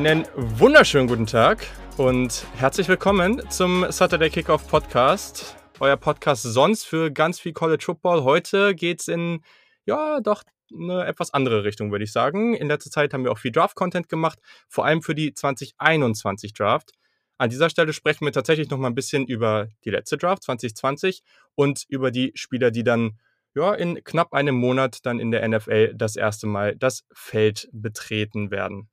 [0.00, 1.66] Einen wunderschönen guten Tag
[1.98, 5.56] und herzlich willkommen zum Saturday Kickoff Podcast.
[5.78, 8.24] Euer Podcast sonst für ganz viel College Football.
[8.24, 9.44] Heute geht's in,
[9.84, 12.54] ja, doch eine etwas andere Richtung, würde ich sagen.
[12.54, 14.38] In letzter Zeit haben wir auch viel Draft-Content gemacht,
[14.70, 16.92] vor allem für die 2021 Draft.
[17.36, 21.22] An dieser Stelle sprechen wir tatsächlich noch mal ein bisschen über die letzte Draft 2020
[21.56, 23.18] und über die Spieler, die dann
[23.54, 28.50] ja, in knapp einem Monat dann in der NFL das erste Mal das Feld betreten
[28.50, 28.88] werden.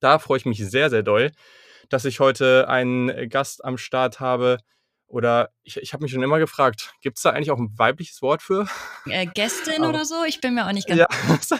[0.00, 1.32] Da freue ich mich sehr, sehr doll,
[1.88, 4.58] dass ich heute einen Gast am Start habe.
[5.06, 8.20] Oder ich, ich habe mich schon immer gefragt, gibt es da eigentlich auch ein weibliches
[8.22, 8.66] Wort für?
[9.06, 10.24] Äh, Gästin oder so?
[10.24, 10.98] Ich bin mir auch nicht ganz.
[10.98, 11.06] Ja,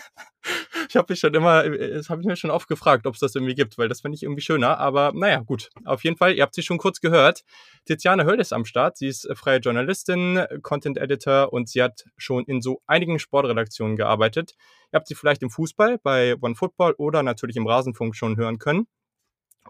[0.94, 3.34] ich habe mich schon immer, das habe ich mir schon oft gefragt, ob es das
[3.34, 4.78] irgendwie gibt, weil das finde ich irgendwie schöner.
[4.78, 5.70] Aber naja, gut.
[5.84, 7.42] Auf jeden Fall, ihr habt sie schon kurz gehört.
[7.84, 8.96] Tiziane Höll ist am Start.
[8.96, 14.54] Sie ist freie Journalistin, Content Editor und sie hat schon in so einigen Sportredaktionen gearbeitet.
[14.92, 18.86] Ihr habt sie vielleicht im Fußball bei OneFootball oder natürlich im Rasenfunk schon hören können.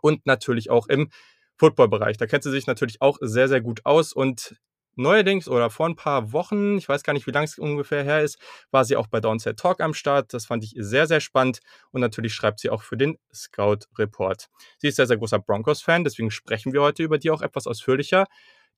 [0.03, 1.09] Und natürlich auch im
[1.57, 2.19] Football-Bereich.
[2.19, 4.57] Da kennt sie sich natürlich auch sehr, sehr gut aus und
[4.97, 8.23] Neuerdings oder vor ein paar Wochen, ich weiß gar nicht, wie lange es ungefähr her
[8.23, 8.39] ist,
[8.71, 10.33] war sie auch bei Downset Talk am Start.
[10.35, 11.61] Das fand ich sehr, sehr spannend.
[11.91, 14.49] Und natürlich schreibt sie auch für den Scout Report.
[14.79, 18.27] Sie ist sehr, sehr großer Broncos-Fan, deswegen sprechen wir heute über die auch etwas ausführlicher.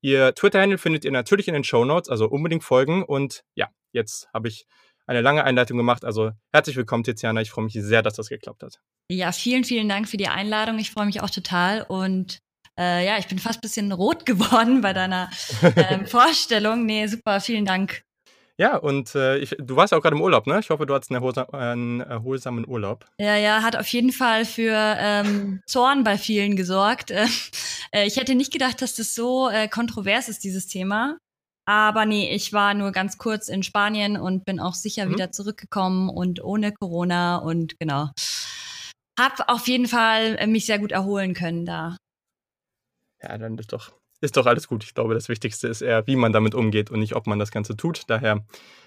[0.00, 3.03] Ihr Twitter-Handle findet ihr natürlich in den Show Notes, also unbedingt folgen.
[3.03, 4.67] Und ja, jetzt habe ich
[5.06, 6.05] eine lange Einleitung gemacht.
[6.05, 7.41] Also herzlich willkommen, Tiziana.
[7.41, 8.81] Ich freue mich sehr, dass das geklappt hat.
[9.09, 10.78] Ja, vielen, vielen Dank für die Einladung.
[10.78, 12.41] Ich freue mich auch total und
[12.79, 15.31] äh, ja, ich bin fast ein bisschen rot geworden bei deiner
[15.77, 16.87] ähm, Vorstellung.
[16.87, 18.03] Nee, super, vielen Dank.
[18.59, 20.59] Ja, und äh, ich, du warst ja auch gerade im Urlaub, ne?
[20.61, 23.05] Ich hoffe, du hattest einen, erholsam, einen, erholsamen Urlaub.
[23.21, 27.11] Ja, ja, hat auf jeden Fall für ähm, Zorn bei vielen gesorgt.
[27.11, 27.27] Äh,
[28.07, 31.19] ich hätte nicht gedacht, dass das so äh, kontrovers ist, dieses Thema.
[31.69, 35.11] Aber nee, ich war nur ganz kurz in Spanien und bin auch sicher mhm.
[35.11, 38.11] wieder zurückgekommen und ohne Corona und genau.
[39.19, 41.97] Hab auf jeden Fall äh, mich sehr gut erholen können da
[43.28, 44.84] ja, dann ist doch, ist doch alles gut.
[44.84, 47.50] Ich glaube, das Wichtigste ist eher, wie man damit umgeht und nicht, ob man das
[47.50, 48.04] Ganze tut.
[48.09, 48.44] Daher,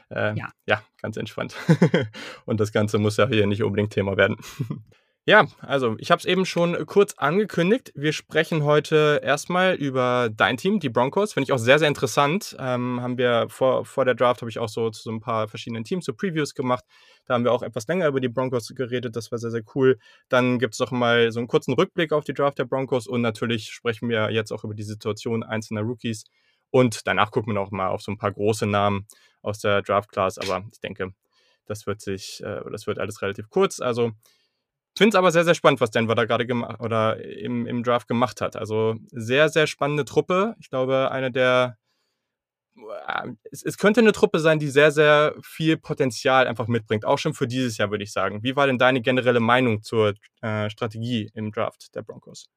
[0.09, 0.51] äh, ja.
[0.65, 1.55] ja, ganz entspannt.
[2.45, 4.37] und das Ganze muss ja hier nicht unbedingt Thema werden.
[5.29, 7.91] Ja, also ich habe es eben schon kurz angekündigt.
[7.93, 11.33] Wir sprechen heute erstmal über dein Team, die Broncos.
[11.33, 12.55] Finde ich auch sehr, sehr interessant.
[12.57, 15.47] Ähm, haben wir vor, vor der Draft habe ich auch so zu so ein paar
[15.47, 16.83] verschiedenen Teams so Previews gemacht.
[17.27, 19.15] Da haben wir auch etwas länger über die Broncos geredet.
[19.15, 19.99] Das war sehr, sehr cool.
[20.29, 23.21] Dann gibt es noch mal so einen kurzen Rückblick auf die Draft der Broncos und
[23.21, 26.23] natürlich sprechen wir jetzt auch über die Situation einzelner Rookies.
[26.71, 29.05] Und danach gucken wir noch mal auf so ein paar große Namen
[29.43, 30.39] aus der Draft Class.
[30.39, 31.13] Aber ich denke,
[31.67, 33.79] das wird sich, äh, das wird alles relativ kurz.
[33.79, 34.13] Also
[34.97, 38.07] finde es aber sehr, sehr spannend, was Denver da gerade gemacht oder im, im Draft
[38.07, 38.55] gemacht hat.
[38.55, 40.55] Also sehr, sehr spannende Truppe.
[40.59, 41.77] Ich glaube, eine der
[43.07, 47.17] äh, es, es, könnte eine Truppe sein, die sehr, sehr viel Potenzial einfach mitbringt, auch
[47.17, 48.43] schon für dieses Jahr, würde ich sagen.
[48.43, 52.47] Wie war denn deine generelle Meinung zur äh, Strategie im Draft der Broncos?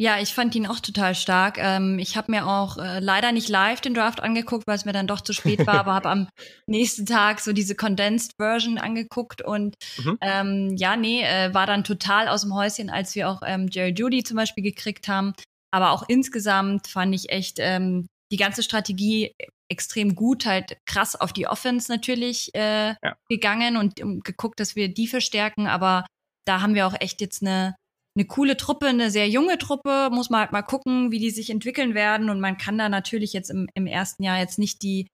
[0.00, 1.58] Ja, ich fand ihn auch total stark.
[1.58, 4.94] Ähm, ich habe mir auch äh, leider nicht live den Draft angeguckt, weil es mir
[4.94, 6.28] dann doch zu spät war, aber habe am
[6.66, 10.16] nächsten Tag so diese Condensed Version angeguckt und mhm.
[10.22, 13.92] ähm, ja, nee, äh, war dann total aus dem Häuschen, als wir auch ähm, Jerry
[13.94, 15.34] Judy zum Beispiel gekriegt haben.
[15.70, 19.34] Aber auch insgesamt fand ich echt ähm, die ganze Strategie
[19.70, 23.16] extrem gut, halt krass auf die Offense natürlich äh, ja.
[23.28, 25.66] gegangen und um, geguckt, dass wir die verstärken.
[25.66, 26.06] Aber
[26.46, 27.76] da haben wir auch echt jetzt eine
[28.16, 31.50] eine coole Truppe, eine sehr junge Truppe, muss man halt mal gucken, wie die sich
[31.50, 32.28] entwickeln werden.
[32.28, 35.06] Und man kann da natürlich jetzt im, im ersten Jahr jetzt nicht die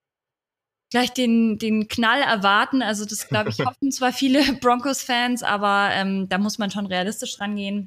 [0.91, 2.83] gleich den, den Knall erwarten.
[2.83, 7.41] Also das, glaube ich, hoffen zwar viele Broncos-Fans, aber ähm, da muss man schon realistisch
[7.41, 7.87] rangehen.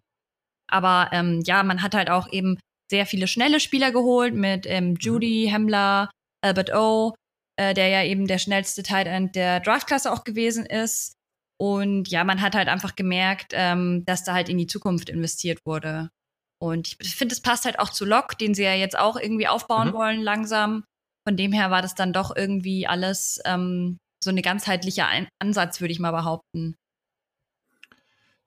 [0.70, 2.60] Aber ähm, ja, man hat halt auch eben
[2.90, 5.52] sehr viele schnelle Spieler geholt mit ähm, Judy, mhm.
[5.52, 6.12] Hemmler,
[6.42, 7.14] Albert O,
[7.56, 11.14] äh, der ja eben der schnellste Tight End der Draftklasse auch gewesen ist.
[11.62, 15.60] Und ja, man hat halt einfach gemerkt, ähm, dass da halt in die Zukunft investiert
[15.66, 16.10] wurde.
[16.62, 19.48] Und ich finde, es passt halt auch zu Lok, den sie ja jetzt auch irgendwie
[19.48, 19.94] aufbauen mhm.
[19.94, 20.84] wollen, langsam.
[21.28, 25.82] Von dem her war das dann doch irgendwie alles ähm, so eine ganzheitliche Ein Ansatz,
[25.82, 26.76] würde ich mal behaupten.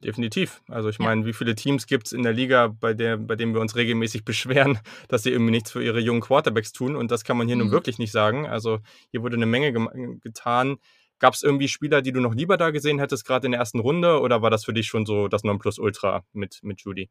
[0.02, 0.62] Definitiv.
[0.69, 3.54] Also ich meine, wie viele Teams gibt es in der Liga, bei, der, bei denen
[3.54, 4.78] wir uns regelmäßig beschweren,
[5.08, 6.96] dass sie irgendwie nichts für ihre jungen Quarterbacks tun?
[6.96, 7.64] Und das kann man hier mhm.
[7.64, 8.46] nun wirklich nicht sagen.
[8.46, 9.72] Also hier wurde eine Menge
[10.20, 10.78] getan.
[11.22, 13.78] Gab es irgendwie Spieler, die du noch lieber da gesehen hättest, gerade in der ersten
[13.78, 17.10] Runde, oder war das für dich schon so das Nonplusultra mit, mit Judy?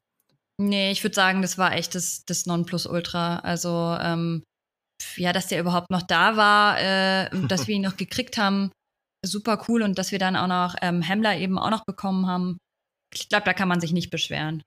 [0.58, 3.40] Nee, ich würde sagen, das war echt das, das Nonplusultra.
[3.40, 4.44] Also, ähm,
[5.16, 8.74] ja, dass der überhaupt noch da war, äh, dass wir ihn noch gekriegt haben,
[9.26, 12.58] super cool und dass wir dann auch noch ähm, Hemmler eben auch noch bekommen haben.
[13.14, 14.62] Ich glaube, da kann man sich nicht beschweren.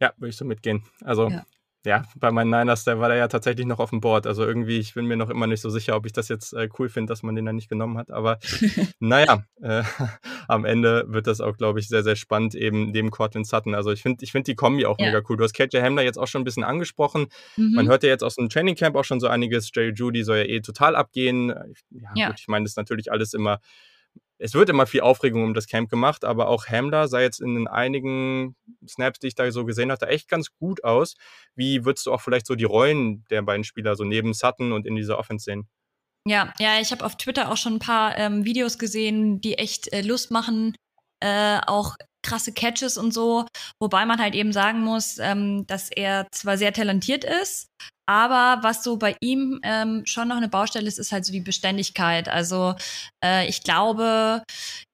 [0.00, 0.82] Ja, würde ich so mitgehen.
[1.02, 1.44] Also, ja.
[1.84, 4.26] Ja, bei meinen Niners, der war da ja tatsächlich noch auf dem Board.
[4.26, 6.68] Also irgendwie, ich bin mir noch immer nicht so sicher, ob ich das jetzt äh,
[6.78, 8.10] cool finde, dass man den da nicht genommen hat.
[8.10, 8.38] Aber
[9.00, 9.82] naja, äh,
[10.48, 13.74] am Ende wird das auch, glaube ich, sehr, sehr spannend, eben neben Cortland Sutton.
[13.74, 15.06] Also ich finde ich find die Kombi auch ja.
[15.06, 15.36] mega cool.
[15.36, 17.26] Du hast KJ Hamler jetzt auch schon ein bisschen angesprochen.
[17.56, 17.72] Mhm.
[17.74, 19.70] Man hört ja jetzt aus dem Training Camp auch schon so einiges.
[19.74, 21.48] Jerry Judy soll ja eh total abgehen.
[21.90, 22.26] Ja, ja.
[22.28, 23.58] Gut, ich meine, das ist natürlich alles immer
[24.42, 27.54] es wird immer viel Aufregung um das Camp gemacht, aber auch Hamler sah jetzt in
[27.54, 28.56] den einigen
[28.86, 31.14] Snaps, die ich da so gesehen hatte, echt ganz gut aus.
[31.54, 34.84] Wie würdest du auch vielleicht so die Rollen der beiden Spieler so neben Sutton und
[34.84, 35.68] in dieser Offense sehen?
[36.26, 39.92] Ja, ja, ich habe auf Twitter auch schon ein paar ähm, Videos gesehen, die echt
[39.92, 40.74] äh, Lust machen,
[41.20, 41.94] äh, auch
[42.24, 43.46] krasse Catches und so,
[43.80, 47.68] wobei man halt eben sagen muss, ähm, dass er zwar sehr talentiert ist,
[48.06, 51.40] aber was so bei ihm ähm, schon noch eine Baustelle ist, ist halt so die
[51.40, 52.28] Beständigkeit.
[52.28, 52.74] Also
[53.24, 54.42] äh, ich glaube,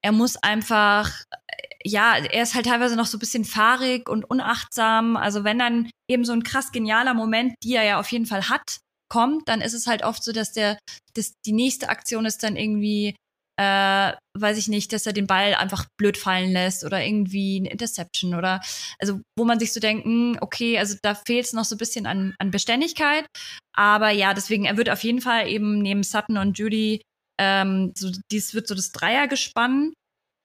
[0.02, 4.28] er muss einfach, äh, ja, er ist halt teilweise noch so ein bisschen fahrig und
[4.28, 5.16] unachtsam.
[5.16, 8.48] Also wenn dann eben so ein krass genialer Moment, die er ja auf jeden Fall
[8.48, 8.78] hat,
[9.10, 10.78] kommt, dann ist es halt oft so, dass der,
[11.14, 13.16] dass die nächste Aktion ist dann irgendwie
[13.58, 17.70] äh, weiß ich nicht, dass er den Ball einfach blöd fallen lässt oder irgendwie eine
[17.70, 18.60] Interception oder
[19.00, 21.78] also wo man sich so denkt, hm, okay, also da fehlt es noch so ein
[21.78, 23.26] bisschen an, an Beständigkeit.
[23.74, 27.02] Aber ja, deswegen, er wird auf jeden Fall eben neben Sutton und Judy,
[27.40, 29.92] ähm, so, dies wird so das Dreiergespann.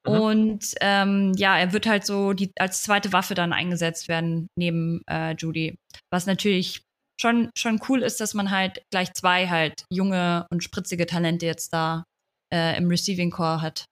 [0.07, 0.19] Mhm.
[0.19, 5.01] Und ähm, ja, er wird halt so die, als zweite Waffe dann eingesetzt werden neben
[5.07, 5.75] äh, Judy.
[6.11, 6.81] Was natürlich
[7.21, 11.73] schon, schon cool ist, dass man halt gleich zwei halt junge und spritzige Talente jetzt
[11.73, 12.03] da
[12.53, 13.85] äh, im Receiving Core hat.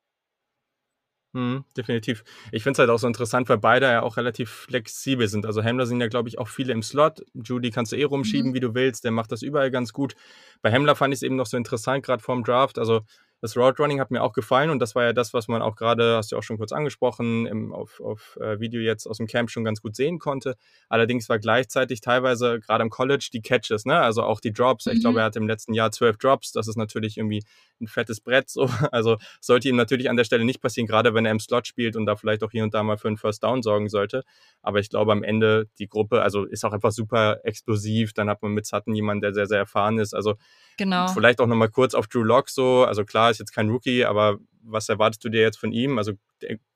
[1.33, 2.23] Mhm, definitiv.
[2.51, 5.45] Ich finde es halt auch so interessant, weil beide ja auch relativ flexibel sind.
[5.45, 7.23] Also Hamler sind ja, glaube ich, auch viele im Slot.
[7.33, 8.53] Judy kannst du eh rumschieben, mhm.
[8.53, 9.05] wie du willst.
[9.05, 10.15] Der macht das überall ganz gut.
[10.61, 12.77] Bei Hamler fand ich es eben noch so interessant, gerade vorm Draft.
[12.77, 13.01] Also
[13.41, 15.75] das Route Running hat mir auch gefallen und das war ja das, was man auch
[15.75, 19.25] gerade, hast du auch schon kurz angesprochen, im, auf, auf äh, Video jetzt aus dem
[19.25, 20.55] Camp schon ganz gut sehen konnte.
[20.89, 23.99] Allerdings war gleichzeitig teilweise gerade im College die Catches, ne?
[23.99, 24.85] also auch die Drops.
[24.85, 24.91] Mhm.
[24.93, 25.19] Ich glaube, mhm.
[25.19, 26.51] er hat im letzten Jahr zwölf Drops.
[26.51, 27.43] Das ist natürlich irgendwie
[27.81, 28.49] ein fettes Brett.
[28.49, 28.69] So.
[28.91, 31.95] Also sollte ihm natürlich an der Stelle nicht passieren, gerade wenn er im Slot spielt
[31.95, 34.23] und da vielleicht auch hier und da mal für einen First Down sorgen sollte.
[34.61, 38.13] Aber ich glaube, am Ende die Gruppe, also ist auch einfach super explosiv.
[38.13, 40.13] Dann hat man mit Sutton jemanden, der sehr, sehr erfahren ist.
[40.13, 40.35] Also
[40.81, 41.07] Genau.
[41.09, 42.85] Vielleicht auch nochmal kurz auf Drew Lock so.
[42.85, 45.97] Also klar, ist jetzt kein Rookie, aber was erwartest du dir jetzt von ihm?
[45.97, 46.13] Also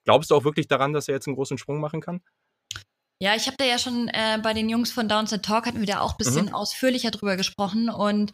[0.06, 2.22] glaubst du auch wirklich daran, dass er jetzt einen großen Sprung machen kann?
[3.22, 5.88] Ja, ich habe da ja schon äh, bei den Jungs von Downside Talk hatten wir
[5.88, 6.54] da auch ein bisschen mhm.
[6.54, 8.34] ausführlicher drüber gesprochen und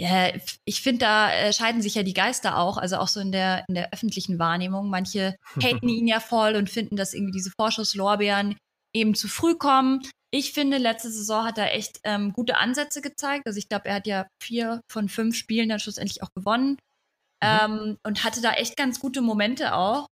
[0.00, 3.32] äh, ich finde, da äh, scheiden sich ja die Geister auch, also auch so in
[3.32, 4.88] der, in der öffentlichen Wahrnehmung.
[4.88, 8.56] Manche haten ihn ja voll und finden, dass irgendwie diese Vorschusslorbeeren
[8.94, 10.00] eben zu früh kommen.
[10.32, 13.46] Ich finde, letzte Saison hat er echt ähm, gute Ansätze gezeigt.
[13.46, 16.78] Also ich glaube, er hat ja vier von fünf Spielen dann schlussendlich auch gewonnen mhm.
[17.42, 20.06] Ähm, und hatte da echt ganz gute Momente auch.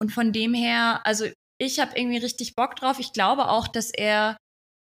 [0.00, 1.26] Und von dem her, also
[1.58, 2.98] ich habe irgendwie richtig Bock drauf.
[2.98, 4.36] Ich glaube auch, dass er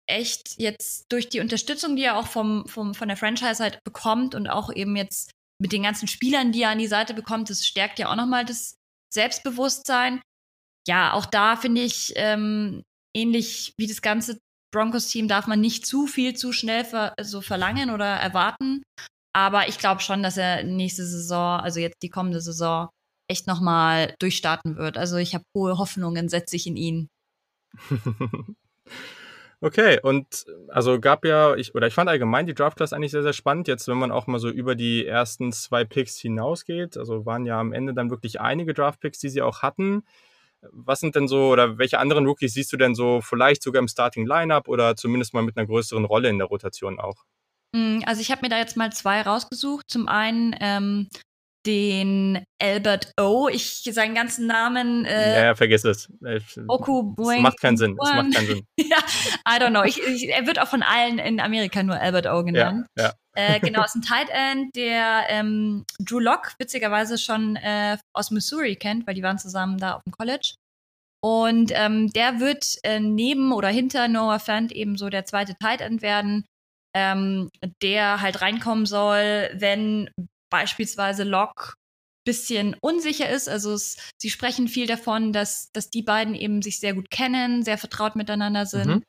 [0.06, 4.34] echt jetzt durch die Unterstützung, die er auch vom, vom, von der Franchise halt bekommt
[4.34, 5.30] und auch eben jetzt
[5.60, 8.44] mit den ganzen Spielern, die er an die Seite bekommt, das stärkt ja auch nochmal
[8.44, 8.76] das
[9.12, 10.20] Selbstbewusstsein.
[10.86, 12.82] Ja, auch da finde ich, ähm,
[13.14, 14.38] ähnlich wie das ganze
[14.72, 18.82] Broncos-Team darf man nicht zu viel zu schnell ver so verlangen oder erwarten.
[19.38, 22.88] Aber ich glaube schon, dass er nächste Saison, also jetzt die kommende Saison,
[23.28, 24.98] echt nochmal durchstarten wird.
[24.98, 27.08] Also ich habe hohe Hoffnungen, setze ich in ihn.
[29.60, 33.32] okay, und also gab ja, ich, oder ich fand allgemein die Draft-Class eigentlich sehr, sehr
[33.32, 33.68] spannend.
[33.68, 37.60] Jetzt, wenn man auch mal so über die ersten zwei Picks hinausgeht, also waren ja
[37.60, 40.02] am Ende dann wirklich einige Draft-Picks, die sie auch hatten.
[40.72, 43.86] Was sind denn so, oder welche anderen Rookies siehst du denn so vielleicht sogar im
[43.86, 47.24] Starting Lineup oder zumindest mal mit einer größeren Rolle in der Rotation auch?
[47.74, 49.84] Hm, also ich habe mir da jetzt mal zwei rausgesucht.
[49.88, 51.08] Zum einen ähm,
[51.66, 53.48] den Albert O.
[53.48, 55.04] Ich seinen ganzen Namen.
[55.04, 56.08] Äh, ja, vergiss es.
[56.66, 57.96] Oku Es macht keinen Sinn.
[58.00, 58.66] Es macht keinen Sinn.
[58.78, 58.96] ja,
[59.46, 59.84] I don't know.
[59.84, 62.86] Ich, ich, er wird auch von allen in Amerika nur Albert O genannt.
[62.96, 63.12] Ja, ja.
[63.34, 68.76] Äh, genau, ist ein Tight End, der ähm, Drew Locke witzigerweise schon äh, aus Missouri
[68.76, 70.54] kennt, weil die waren zusammen da auf dem College.
[71.20, 75.80] Und ähm, der wird äh, neben oder hinter Noah Fant eben so der zweite Tight
[75.80, 76.44] End werden,
[76.98, 77.50] ähm,
[77.82, 80.10] der halt reinkommen soll, wenn
[80.50, 81.74] beispielsweise Locke
[82.24, 83.48] bisschen unsicher ist.
[83.48, 87.62] Also es, sie sprechen viel davon, dass, dass die beiden eben sich sehr gut kennen,
[87.62, 88.86] sehr vertraut miteinander sind.
[88.86, 89.02] Mhm.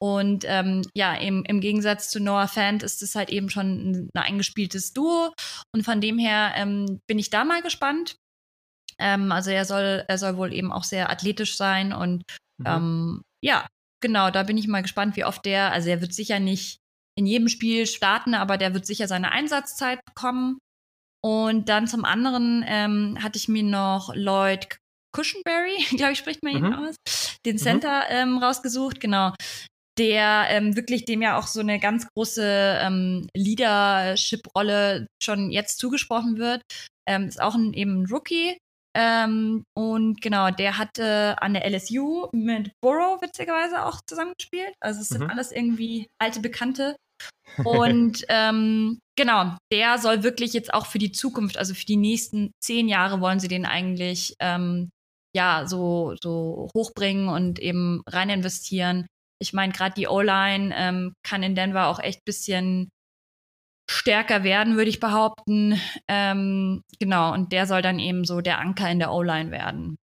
[0.00, 4.20] Und ähm, ja, im, im Gegensatz zu Noah Fant ist es halt eben schon ein
[4.20, 5.32] eingespieltes Duo.
[5.74, 8.16] Und von dem her ähm, bin ich da mal gespannt.
[8.98, 11.92] Ähm, also er soll, er soll wohl eben auch sehr athletisch sein.
[11.92, 12.24] Und
[12.58, 12.66] mhm.
[12.66, 13.66] Ähm, ja,
[14.00, 16.78] genau, da bin ich mal gespannt, wie oft der, also er wird sicher nicht
[17.16, 20.58] in jedem Spiel starten, aber der wird sicher seine Einsatzzeit bekommen.
[21.24, 24.78] Und dann zum anderen ähm, hatte ich mir noch Lloyd
[25.14, 26.74] Cushenberry, glaube ich, spricht man ihn mhm.
[26.74, 26.96] aus,
[27.44, 27.60] den mhm.
[27.60, 28.06] Center mhm.
[28.10, 29.00] ähm, rausgesucht.
[29.00, 29.34] Genau.
[29.98, 36.38] der ähm, wirklich dem ja auch so eine ganz große ähm, Leadership-Rolle schon jetzt zugesprochen
[36.38, 36.62] wird.
[37.06, 38.56] Ähm, ist auch ein, eben ein Rookie.
[38.94, 44.74] Ähm, und genau, der hatte an der LSU mit Burrow witzigerweise auch zusammengespielt.
[44.80, 45.30] Also es sind mhm.
[45.30, 46.96] alles irgendwie alte Bekannte.
[47.64, 52.50] Und ähm, genau, der soll wirklich jetzt auch für die Zukunft, also für die nächsten
[52.60, 54.90] zehn Jahre wollen sie den eigentlich ähm,
[55.34, 59.06] ja so, so hochbringen und eben rein investieren.
[59.40, 62.88] Ich meine, gerade die O-Line ähm, kann in Denver auch echt bisschen
[63.90, 65.80] stärker werden, würde ich behaupten.
[66.08, 69.96] Ähm, genau, und der soll dann eben so der Anker in der O-Line werden.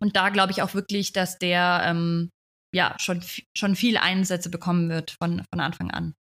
[0.00, 2.30] Und da glaube ich auch wirklich, dass der ähm,
[2.72, 3.22] ja schon,
[3.56, 6.14] schon viel Einsätze bekommen wird von, von Anfang an.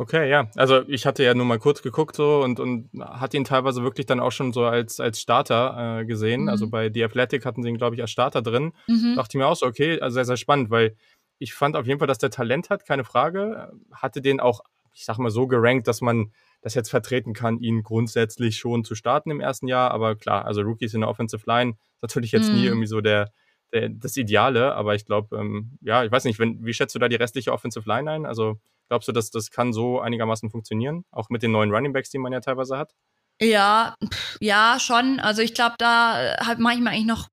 [0.00, 0.48] Okay, ja.
[0.54, 4.06] Also ich hatte ja nur mal kurz geguckt so und, und hatte ihn teilweise wirklich
[4.06, 6.42] dann auch schon so als, als Starter äh, gesehen.
[6.42, 6.48] Mhm.
[6.50, 8.72] Also bei The Athletic hatten sie ihn, glaube ich, als Starter drin.
[8.86, 9.16] Mhm.
[9.16, 10.96] Dachte ich mir auch so, okay, also sehr, sehr spannend, weil
[11.40, 13.72] ich fand auf jeden Fall, dass der Talent hat, keine Frage.
[13.92, 14.60] Hatte den auch,
[14.92, 18.94] ich sag mal, so gerankt, dass man das jetzt vertreten kann, ihn grundsätzlich schon zu
[18.94, 19.90] starten im ersten Jahr.
[19.90, 22.56] Aber klar, also Rookies in der Offensive Line ist natürlich jetzt mhm.
[22.56, 23.30] nie irgendwie so der,
[23.72, 24.74] der, das Ideale.
[24.74, 27.52] Aber ich glaube, ähm, ja, ich weiß nicht, wenn, wie schätzt du da die restliche
[27.52, 28.26] Offensive Line ein?
[28.26, 31.04] Also Glaubst du, dass das kann so einigermaßen funktionieren?
[31.10, 32.94] Auch mit den neuen Running Backs, die man ja teilweise hat?
[33.40, 33.94] Ja,
[34.40, 35.20] ja, schon.
[35.20, 37.28] Also ich glaube, da hat manchmal eigentlich noch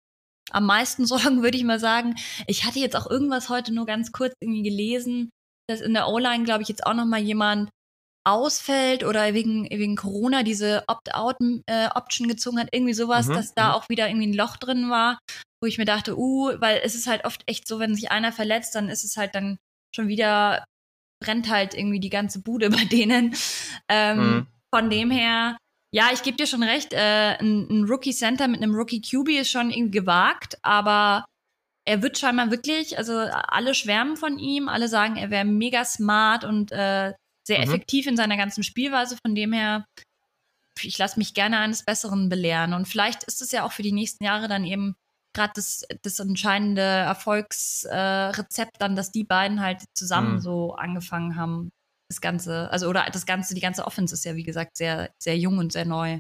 [0.52, 2.16] am meisten Sorgen, würde ich mal sagen.
[2.48, 5.32] Ich hatte jetzt auch irgendwas heute nur ganz kurz irgendwie gelesen,
[5.68, 7.70] dass in der O-Line, glaube ich, jetzt auch noch mal jemand
[8.28, 13.34] ausfällt oder wegen, wegen Corona diese Opt-out-Option äh, gezogen hat, irgendwie sowas, mhm.
[13.34, 13.74] dass da mhm.
[13.76, 15.20] auch wieder irgendwie ein Loch drin war,
[15.62, 18.32] wo ich mir dachte, uh, weil es ist halt oft echt so, wenn sich einer
[18.32, 19.58] verletzt, dann ist es halt dann
[19.96, 20.66] schon wieder
[21.24, 23.36] brennt halt irgendwie die ganze Bude bei denen.
[23.90, 24.48] Ähm, mhm.
[24.74, 25.58] Von dem her,
[25.94, 29.30] ja, ich gebe dir schon recht, äh, ein, ein Rookie Center mit einem Rookie QB
[29.30, 31.26] ist schon irgendwie gewagt, aber
[31.88, 36.44] er wird scheinbar wirklich, also alle schwärmen von ihm, alle sagen, er wäre mega smart
[36.44, 37.14] und äh,
[37.48, 37.64] sehr mhm.
[37.64, 39.18] effektiv in seiner ganzen Spielweise.
[39.24, 39.86] Von dem her,
[40.82, 42.74] ich lasse mich gerne eines Besseren belehren.
[42.74, 44.96] Und vielleicht ist es ja auch für die nächsten Jahre dann eben
[45.36, 50.40] gerade das, das entscheidende Erfolgsrezept äh, dann, dass die beiden halt zusammen mhm.
[50.40, 51.70] so angefangen haben,
[52.10, 55.38] das Ganze, also oder das Ganze, die ganze Offense ist ja wie gesagt sehr, sehr
[55.38, 56.20] jung und sehr neu.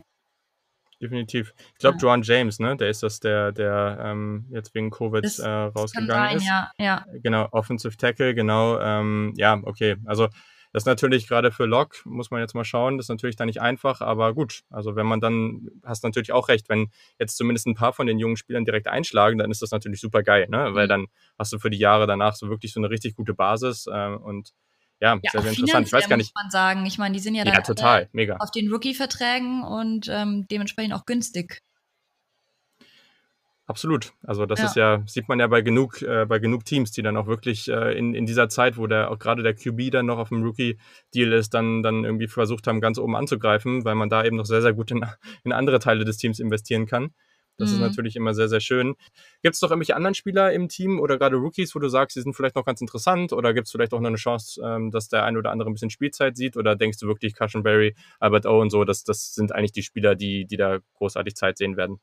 [1.01, 1.53] Definitiv.
[1.73, 2.01] Ich glaube, ja.
[2.01, 6.09] Joan James, ne, der ist das, der, der ähm, jetzt wegen Covid das, äh, rausgegangen
[6.09, 6.47] sein, ist.
[6.47, 7.05] Ja, ja.
[7.21, 8.79] Genau, Offensive Tackle, genau.
[8.79, 9.97] Ähm, ja, okay.
[10.05, 10.29] Also
[10.75, 13.45] das ist natürlich gerade für Lok, muss man jetzt mal schauen, das ist natürlich da
[13.45, 14.63] nicht einfach, aber gut.
[14.69, 18.07] Also wenn man dann, hast du natürlich auch recht, wenn jetzt zumindest ein paar von
[18.07, 20.73] den jungen Spielern direkt einschlagen, dann ist das natürlich super geil, ne?
[20.73, 20.89] Weil mhm.
[20.89, 21.05] dann
[21.39, 24.51] hast du für die Jahre danach so wirklich so eine richtig gute Basis äh, und
[25.01, 25.87] ja, ja, sehr, sehr interessant.
[25.87, 26.33] Ich weiß gar nicht.
[26.33, 26.85] Muss man sagen.
[26.85, 28.37] Ich meine, die sind ja, ja total, mega.
[28.37, 31.61] auf den Rookie-Verträgen und ähm, dementsprechend auch günstig.
[33.67, 34.13] Absolut.
[34.21, 34.65] Also das ja.
[34.65, 37.67] ist ja, sieht man ja bei genug, äh, bei genug Teams, die dann auch wirklich
[37.67, 40.43] äh, in, in dieser Zeit, wo der auch gerade der QB dann noch auf dem
[40.43, 44.45] Rookie-Deal ist, dann, dann irgendwie versucht haben, ganz oben anzugreifen, weil man da eben noch
[44.45, 45.03] sehr, sehr gut in,
[45.43, 47.09] in andere Teile des Teams investieren kann.
[47.57, 47.75] Das mhm.
[47.75, 48.95] ist natürlich immer sehr, sehr schön.
[49.41, 52.21] Gibt es noch irgendwelche anderen Spieler im Team oder gerade Rookies, wo du sagst, die
[52.21, 55.07] sind vielleicht noch ganz interessant oder gibt es vielleicht auch noch eine Chance, ähm, dass
[55.07, 58.59] der ein oder andere ein bisschen Spielzeit sieht oder denkst du wirklich Cushenberry, Albert O
[58.59, 61.99] und so, das, das sind eigentlich die Spieler, die, die da großartig Zeit sehen werden?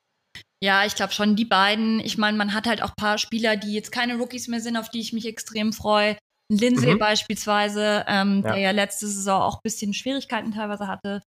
[0.62, 1.99] Ja, ich glaube schon die beiden.
[2.00, 4.90] Ich meine, man hat halt auch paar Spieler, die jetzt keine Rookies mehr sind, auf
[4.90, 6.16] die ich mich extrem freue.
[6.50, 6.99] Lindsay mhm.
[6.99, 8.52] beispielsweise, ähm, ja.
[8.52, 11.23] der ja letzte Saison auch bisschen Schwierigkeiten teilweise hatte,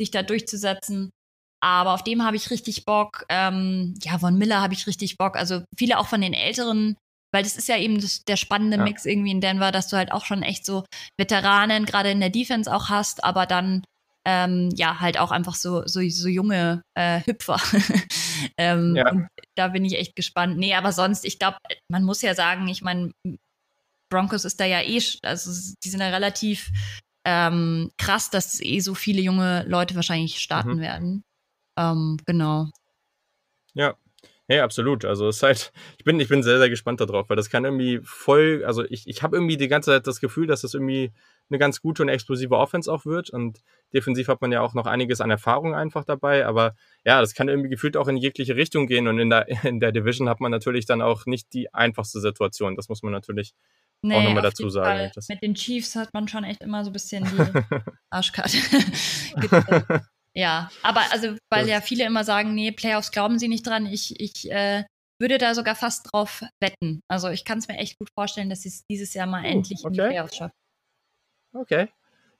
[0.00, 1.10] sich da durchzusetzen.
[1.62, 3.24] Aber auf dem habe ich richtig Bock.
[3.28, 5.36] Ähm, ja, von Miller habe ich richtig Bock.
[5.36, 6.96] Also viele auch von den Älteren,
[7.32, 8.82] weil das ist ja eben das, der spannende ja.
[8.82, 10.84] Mix irgendwie in Denver, dass du halt auch schon echt so
[11.18, 13.84] Veteranen gerade in der Defense auch hast, aber dann
[14.26, 17.58] ähm, ja, halt auch einfach so, so, so junge äh, Hüpfer.
[18.58, 19.28] ähm, ja.
[19.56, 20.58] da bin ich echt gespannt.
[20.58, 21.56] Nee, aber sonst, ich glaube,
[21.90, 23.12] man muss ja sagen, ich meine,
[24.10, 26.70] Broncos ist da ja eh, also die sind ja relativ
[27.24, 30.80] ähm, krass, dass eh so viele junge Leute wahrscheinlich starten mhm.
[30.80, 31.22] werden.
[31.76, 32.68] Ähm, genau.
[33.74, 33.96] Ja,
[34.50, 35.04] ja, absolut.
[35.04, 37.64] Also es ist halt, ich bin, ich bin sehr, sehr gespannt darauf, weil das kann
[37.64, 41.12] irgendwie voll, also ich, ich habe irgendwie die ganze Zeit das Gefühl, dass das irgendwie
[41.50, 43.30] eine ganz gute und explosive Offense auch wird.
[43.30, 43.60] Und
[43.94, 46.46] defensiv hat man ja auch noch einiges an Erfahrung einfach dabei.
[46.46, 46.74] Aber
[47.04, 49.06] ja, das kann irgendwie gefühlt auch in jegliche Richtung gehen.
[49.06, 52.74] Und in der, in der Division hat man natürlich dann auch nicht die einfachste Situation.
[52.74, 53.54] Das muss man natürlich
[54.02, 55.12] nee, auch nochmal dazu sagen.
[55.28, 57.78] Mit den Chiefs hat man schon echt immer so ein bisschen die
[58.10, 58.58] Arschkarte.
[60.34, 63.86] Ja, aber also, weil ja viele immer sagen, nee, Playoffs glauben sie nicht dran.
[63.86, 64.84] Ich, ich äh,
[65.20, 67.02] würde da sogar fast drauf wetten.
[67.08, 69.46] Also ich kann es mir echt gut vorstellen, dass sie es dieses Jahr mal uh,
[69.46, 69.88] endlich okay.
[69.88, 70.54] in die Playoffs schaffen.
[71.52, 71.88] Okay.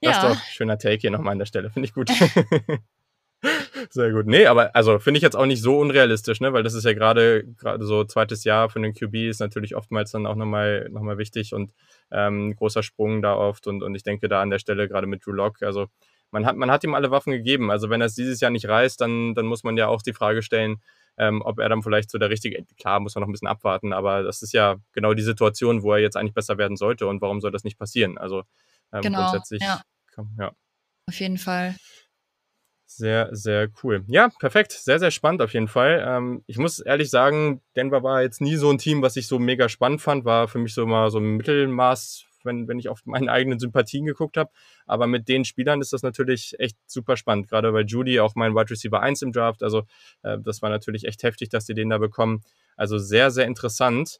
[0.01, 0.17] Das ja.
[0.17, 1.69] ist doch ein schöner Take hier nochmal an der Stelle.
[1.69, 2.09] Finde ich gut.
[3.89, 4.27] Sehr gut.
[4.27, 6.53] Nee, aber also finde ich jetzt auch nicht so unrealistisch, ne?
[6.53, 10.11] Weil das ist ja gerade gerade so zweites Jahr für den QB ist natürlich oftmals
[10.11, 11.71] dann auch nochmal noch mal wichtig und
[12.11, 15.25] ähm, großer Sprung da oft und, und ich denke da an der Stelle gerade mit
[15.25, 15.87] Drew Lock, also
[16.31, 17.71] man hat, man hat ihm alle Waffen gegeben.
[17.71, 20.13] Also wenn er es dieses Jahr nicht reißt, dann, dann muss man ja auch die
[20.13, 20.81] Frage stellen,
[21.17, 23.93] ähm, ob er dann vielleicht so der richtige, klar, muss man noch ein bisschen abwarten,
[23.93, 27.21] aber das ist ja genau die Situation, wo er jetzt eigentlich besser werden sollte und
[27.21, 28.17] warum soll das nicht passieren?
[28.17, 28.43] Also
[28.93, 29.81] ähm, genau, grundsätzlich, ja.
[30.13, 30.51] Kann, ja.
[31.07, 31.75] Auf jeden Fall.
[32.85, 34.03] Sehr, sehr cool.
[34.07, 34.73] Ja, perfekt.
[34.73, 36.03] Sehr, sehr spannend auf jeden Fall.
[36.05, 39.39] Ähm, ich muss ehrlich sagen, Denver war jetzt nie so ein Team, was ich so
[39.39, 40.25] mega spannend fand.
[40.25, 44.05] War für mich so mal so ein Mittelmaß, wenn, wenn ich auf meine eigenen Sympathien
[44.05, 44.51] geguckt habe.
[44.85, 47.47] Aber mit den Spielern ist das natürlich echt super spannend.
[47.47, 49.63] Gerade weil Judy auch mein Wide Receiver 1 im Draft.
[49.63, 49.83] Also
[50.23, 52.41] äh, das war natürlich echt heftig, dass die den da bekommen.
[52.75, 54.19] Also sehr, sehr interessant.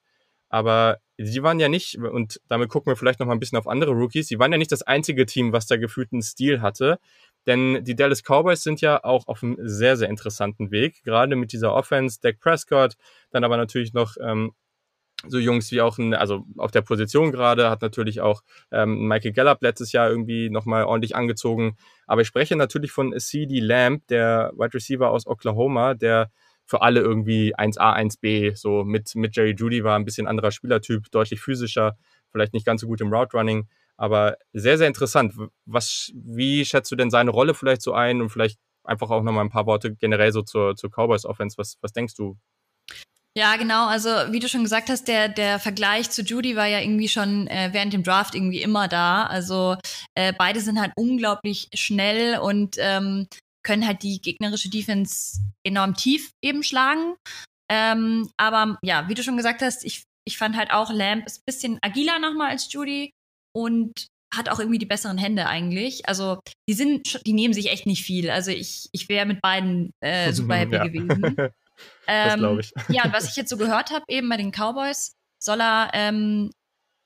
[0.50, 3.68] Aber sie waren ja nicht, und damit gucken wir vielleicht noch mal ein bisschen auf
[3.68, 7.00] andere Rookies, sie waren ja nicht das einzige Team, was da gefühlt einen Stil hatte.
[7.48, 11.54] Denn die Dallas Cowboys sind ja auch auf einem sehr, sehr interessanten Weg, gerade mit
[11.54, 12.96] dieser Offense, Dak Prescott,
[13.32, 14.52] dann aber natürlich noch ähm,
[15.28, 19.34] so Jungs wie auch, ein, also auf der Position gerade, hat natürlich auch ähm, Michael
[19.34, 21.78] Gallup letztes Jahr irgendwie nochmal ordentlich angezogen.
[22.08, 26.32] Aber ich spreche natürlich von CD Lamb, der Wide Receiver aus Oklahoma, der
[26.66, 31.12] für alle irgendwie 1A, 1B, so mit, mit Jerry Judy war ein bisschen anderer Spielertyp,
[31.12, 31.98] deutlich physischer,
[32.32, 35.34] vielleicht nicht ganz so gut im Route Running, aber sehr, sehr interessant.
[35.66, 39.44] Was, wie schätzt du denn seine Rolle vielleicht so ein und vielleicht einfach auch nochmal
[39.44, 41.58] ein paar Worte generell so zur, zur Cowboys Offense?
[41.58, 42.38] Was, was denkst du?
[43.38, 43.88] Ja, genau.
[43.88, 47.48] Also wie du schon gesagt hast, der, der Vergleich zu Judy war ja irgendwie schon
[47.48, 49.26] äh, während dem Draft irgendwie immer da.
[49.26, 49.78] Also
[50.16, 53.28] äh, beide sind halt unglaublich schnell und ähm,
[53.64, 57.16] können halt die gegnerische Defense enorm tief eben schlagen.
[57.72, 61.40] Ähm, aber ja, wie du schon gesagt hast, ich, ich fand halt auch Lamb ist
[61.40, 63.12] ein bisschen agiler nochmal als Judy
[63.56, 66.08] und hat auch irgendwie die besseren Hände eigentlich.
[66.08, 68.30] Also die sind, die nehmen sich echt nicht viel.
[68.30, 70.88] Also ich, ich wäre mit beiden äh, super happy ja.
[70.88, 71.36] gewesen.
[72.12, 72.74] ähm, glaube ich.
[72.90, 76.52] ja, und was ich jetzt so gehört habe, eben bei den Cowboys, soll er ähm,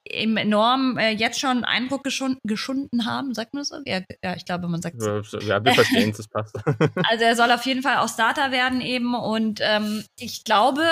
[0.07, 3.77] im enorm äh, jetzt schon Eindruck geschund, geschunden haben, sagt man das so?
[3.85, 5.31] Ja, ja ich glaube, man sagt es.
[5.44, 6.55] Ja, wir verstehen es, das passt.
[7.09, 10.83] also er soll auf jeden Fall auch Starter werden eben und ähm, ich glaube,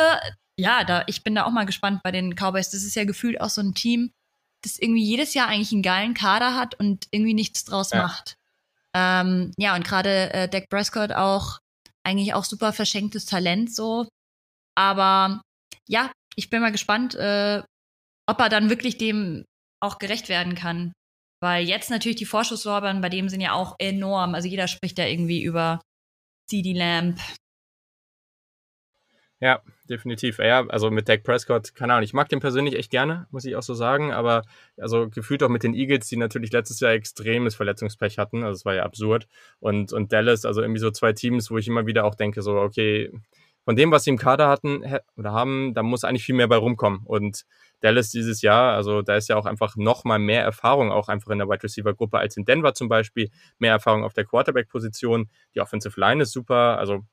[0.58, 2.72] ja, da, ich bin da auch mal gespannt bei den Cowboys.
[2.72, 4.12] Das ist ja gefühlt auch so ein Team,
[4.64, 8.04] das irgendwie jedes Jahr eigentlich einen geilen Kader hat und irgendwie nichts draus ja.
[8.04, 8.38] macht.
[8.96, 11.60] Ähm, ja, und gerade äh, Dak Prescott auch
[12.04, 14.08] eigentlich auch super verschenktes Talent so.
[14.76, 15.42] Aber
[15.88, 17.62] ja, ich bin mal gespannt, äh,
[18.28, 19.46] ob er dann wirklich dem
[19.82, 20.94] auch gerecht werden kann.
[21.42, 24.34] Weil jetzt natürlich die Vorschusslorbeeren bei dem sind ja auch enorm.
[24.34, 25.82] Also jeder spricht ja irgendwie über
[26.50, 27.20] CD Lamp,
[29.44, 30.40] ja, definitiv.
[30.40, 33.56] Ja, also mit Dak Prescott, keine Ahnung, ich mag den persönlich echt gerne, muss ich
[33.56, 34.44] auch so sagen, aber
[34.78, 38.66] also gefühlt auch mit den Eagles, die natürlich letztes Jahr extremes Verletzungspech hatten, also es
[38.66, 39.28] war ja absurd.
[39.60, 42.56] Und, und Dallas, also irgendwie so zwei Teams, wo ich immer wieder auch denke, so,
[42.56, 43.12] okay,
[43.66, 44.84] von dem, was sie im Kader hatten
[45.16, 47.02] oder haben, da muss eigentlich viel mehr bei rumkommen.
[47.06, 47.46] Und
[47.80, 51.32] Dallas dieses Jahr, also da ist ja auch einfach noch mal mehr Erfahrung auch einfach
[51.32, 54.70] in der Wide Receiver Gruppe als in Denver zum Beispiel, mehr Erfahrung auf der Quarterback
[54.70, 55.30] Position.
[55.56, 57.06] Die Offensive Line ist super, also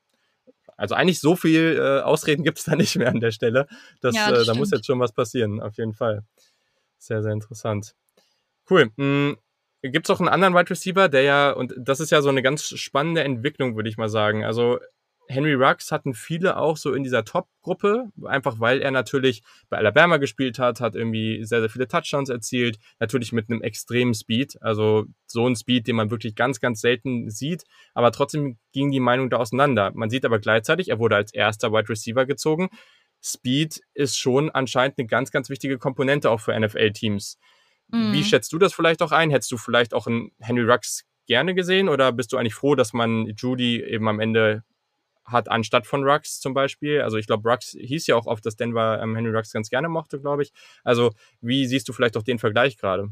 [0.77, 3.67] also eigentlich so viel äh, Ausreden gibt es da nicht mehr an der Stelle.
[4.01, 6.23] Das, ja, das äh, da muss jetzt schon was passieren, auf jeden Fall.
[6.97, 7.95] Sehr, sehr interessant.
[8.69, 8.91] Cool.
[8.97, 9.37] Hm,
[9.81, 12.41] gibt es auch einen anderen Wide Receiver, der ja, und das ist ja so eine
[12.41, 14.45] ganz spannende Entwicklung, würde ich mal sagen.
[14.45, 14.79] Also
[15.27, 20.17] Henry Rux hatten viele auch so in dieser Top-Gruppe, einfach weil er natürlich bei Alabama
[20.17, 25.05] gespielt hat, hat irgendwie sehr, sehr viele Touchdowns erzielt, natürlich mit einem extremen Speed, also
[25.27, 29.29] so ein Speed, den man wirklich ganz, ganz selten sieht, aber trotzdem ging die Meinung
[29.29, 29.91] da auseinander.
[29.93, 32.69] Man sieht aber gleichzeitig, er wurde als erster Wide Receiver gezogen.
[33.23, 37.37] Speed ist schon anscheinend eine ganz, ganz wichtige Komponente auch für NFL-Teams.
[37.89, 38.13] Mhm.
[38.13, 39.29] Wie schätzt du das vielleicht auch ein?
[39.29, 42.93] Hättest du vielleicht auch einen Henry Rux gerne gesehen oder bist du eigentlich froh, dass
[42.93, 44.63] man Judy eben am Ende
[45.31, 47.01] hat, anstatt von Rux zum Beispiel.
[47.01, 49.89] Also ich glaube, Rux hieß ja auch oft, dass Denver ähm, Henry Rux ganz gerne
[49.89, 50.51] mochte, glaube ich.
[50.83, 53.09] Also wie siehst du vielleicht auch den Vergleich gerade?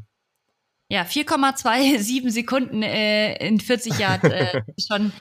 [0.90, 5.12] Ja, 4,27 Sekunden äh, in 40 Jahren äh, schon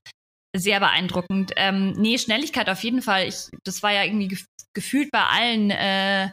[0.55, 1.53] sehr beeindruckend.
[1.55, 3.27] Ähm, nee, Schnelligkeit auf jeden Fall.
[3.27, 6.29] Ich, das war ja irgendwie gef gefühlt bei allen, äh,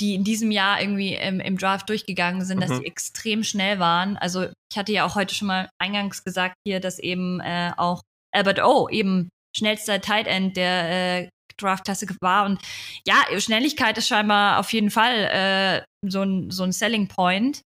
[0.00, 2.60] die in diesem Jahr irgendwie im, im Draft durchgegangen sind, mhm.
[2.62, 4.16] dass sie extrem schnell waren.
[4.16, 8.02] Also ich hatte ja auch heute schon mal eingangs gesagt hier, dass eben äh, auch
[8.32, 12.46] Albert O eben schnellster Tight End der äh, Draft-Klasse war.
[12.46, 12.60] Und
[13.06, 17.62] ja, Schnelligkeit ist scheinbar auf jeden Fall äh, so, ein, so ein Selling Point.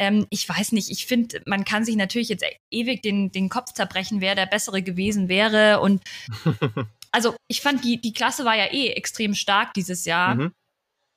[0.00, 3.72] Ähm, ich weiß nicht, ich finde, man kann sich natürlich jetzt ewig den, den Kopf
[3.72, 5.80] zerbrechen, wer der Bessere gewesen wäre.
[5.80, 6.02] Und
[7.12, 10.34] also ich fand, die, die Klasse war ja eh extrem stark dieses Jahr.
[10.36, 10.52] Mhm.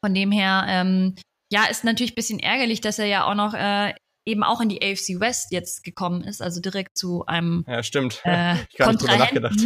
[0.03, 1.15] Von dem her, ähm,
[1.51, 3.93] ja, ist natürlich ein bisschen ärgerlich, dass er ja auch noch äh,
[4.25, 8.21] eben auch in die AFC West jetzt gekommen ist, also direkt zu einem Ja, stimmt.
[8.23, 9.59] Äh, ich gar nicht drüber nachgedacht.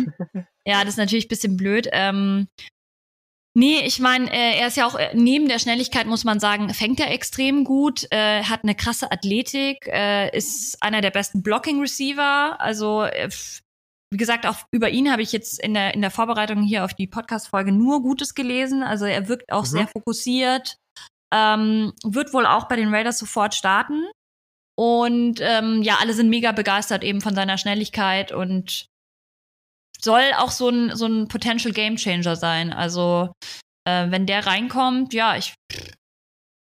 [0.65, 1.87] Ja, das ist natürlich ein bisschen blöd.
[1.91, 2.47] Ähm,
[3.57, 6.71] Nee, ich meine, äh, er ist ja auch äh, neben der Schnelligkeit, muss man sagen,
[6.75, 12.61] fängt er extrem gut, äh, hat eine krasse Athletik, äh, ist einer der besten Blocking-Receiver.
[12.61, 13.31] Also, äh,
[14.11, 16.93] wie gesagt, auch über ihn habe ich jetzt in der, in der Vorbereitung hier auf
[16.93, 18.83] die Podcast-Folge nur Gutes gelesen.
[18.83, 19.69] Also, er wirkt auch mhm.
[19.69, 20.77] sehr fokussiert,
[21.33, 24.05] ähm, wird wohl auch bei den Raiders sofort starten.
[24.77, 28.87] Und ähm, ja, alle sind mega begeistert eben von seiner Schnelligkeit und
[29.99, 32.71] soll auch so ein, so ein Potential Game Changer sein.
[32.71, 33.31] Also,
[33.87, 35.55] äh, wenn der reinkommt, ja, ich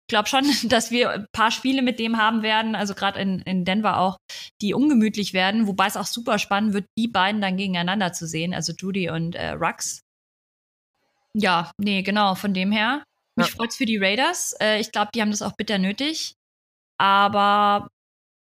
[0.09, 3.65] glaube schon, dass wir ein paar Spiele mit dem haben werden, also gerade in, in
[3.65, 4.17] Denver auch,
[4.61, 8.55] die ungemütlich werden, wobei es auch super spannend wird, die beiden dann gegeneinander zu sehen,
[8.55, 10.03] also Judy und äh, Rux.
[11.37, 13.03] Ja, nee, genau, von dem her.
[13.37, 13.55] Mich ja.
[13.57, 14.55] freut's für die Raiders.
[14.61, 16.35] Äh, ich glaube, die haben das auch bitter nötig.
[16.97, 17.89] Aber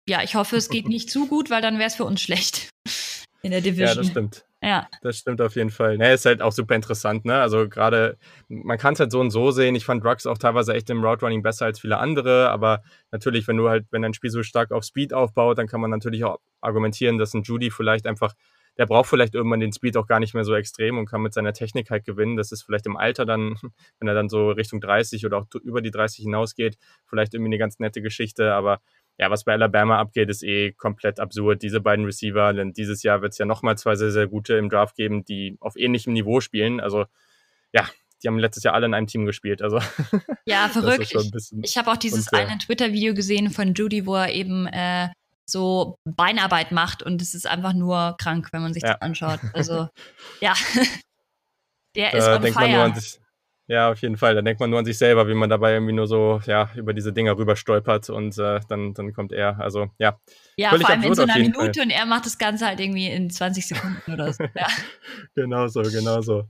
[0.08, 2.70] ja, ich hoffe, es geht nicht zu gut, weil dann wäre es für uns schlecht
[3.42, 3.88] in der Division.
[3.88, 4.44] Ja, das stimmt.
[4.60, 4.88] Ja.
[5.02, 5.98] Das stimmt auf jeden Fall.
[5.98, 7.40] Ne, ist halt auch super interessant, ne?
[7.40, 8.18] Also gerade,
[8.48, 9.76] man kann es halt so und so sehen.
[9.76, 13.46] Ich fand Rux auch teilweise echt im Route Running besser als viele andere, aber natürlich,
[13.46, 16.24] wenn du halt, wenn dein Spiel so stark auf Speed aufbaut, dann kann man natürlich
[16.24, 18.34] auch argumentieren, dass ein Judy vielleicht einfach,
[18.78, 21.34] der braucht vielleicht irgendwann den Speed auch gar nicht mehr so extrem und kann mit
[21.34, 22.36] seiner Technik halt gewinnen.
[22.36, 23.54] Das ist vielleicht im Alter dann,
[24.00, 27.58] wenn er dann so Richtung 30 oder auch über die 30 hinausgeht, vielleicht irgendwie eine
[27.58, 28.80] ganz nette Geschichte, aber
[29.18, 31.62] ja, was bei Alabama abgeht, ist eh komplett absurd.
[31.62, 34.70] Diese beiden Receiver, denn dieses Jahr wird es ja nochmal zwei sehr, sehr gute im
[34.70, 36.78] Draft geben, die auf ähnlichem Niveau spielen.
[36.80, 37.06] Also
[37.72, 37.88] ja,
[38.22, 39.60] die haben letztes Jahr alle in einem Team gespielt.
[39.60, 39.80] Also
[40.44, 41.12] ja, verrückt.
[41.62, 42.48] Ich, habe auch dieses unfair.
[42.48, 45.08] eine Twitter-Video gesehen von Judy, wo er eben äh,
[45.44, 48.92] so Beinarbeit macht und es ist einfach nur krank, wenn man sich ja.
[48.92, 49.40] das anschaut.
[49.52, 49.88] Also
[50.40, 50.54] ja,
[51.96, 52.94] der da ist on fire.
[52.94, 53.20] Sich,
[53.68, 54.34] ja, auf jeden Fall.
[54.34, 56.94] Da denkt man nur an sich selber, wie man dabei irgendwie nur so ja, über
[56.94, 59.60] diese Dinger rüber stolpert und äh, dann, dann kommt er.
[59.60, 60.18] Also ja.
[60.56, 61.84] Ja, vor allem in so einer Minute Fall.
[61.84, 64.44] und er macht das Ganze halt irgendwie in 20 Sekunden oder so.
[64.44, 64.66] Ja.
[65.34, 66.44] genau so, genau so.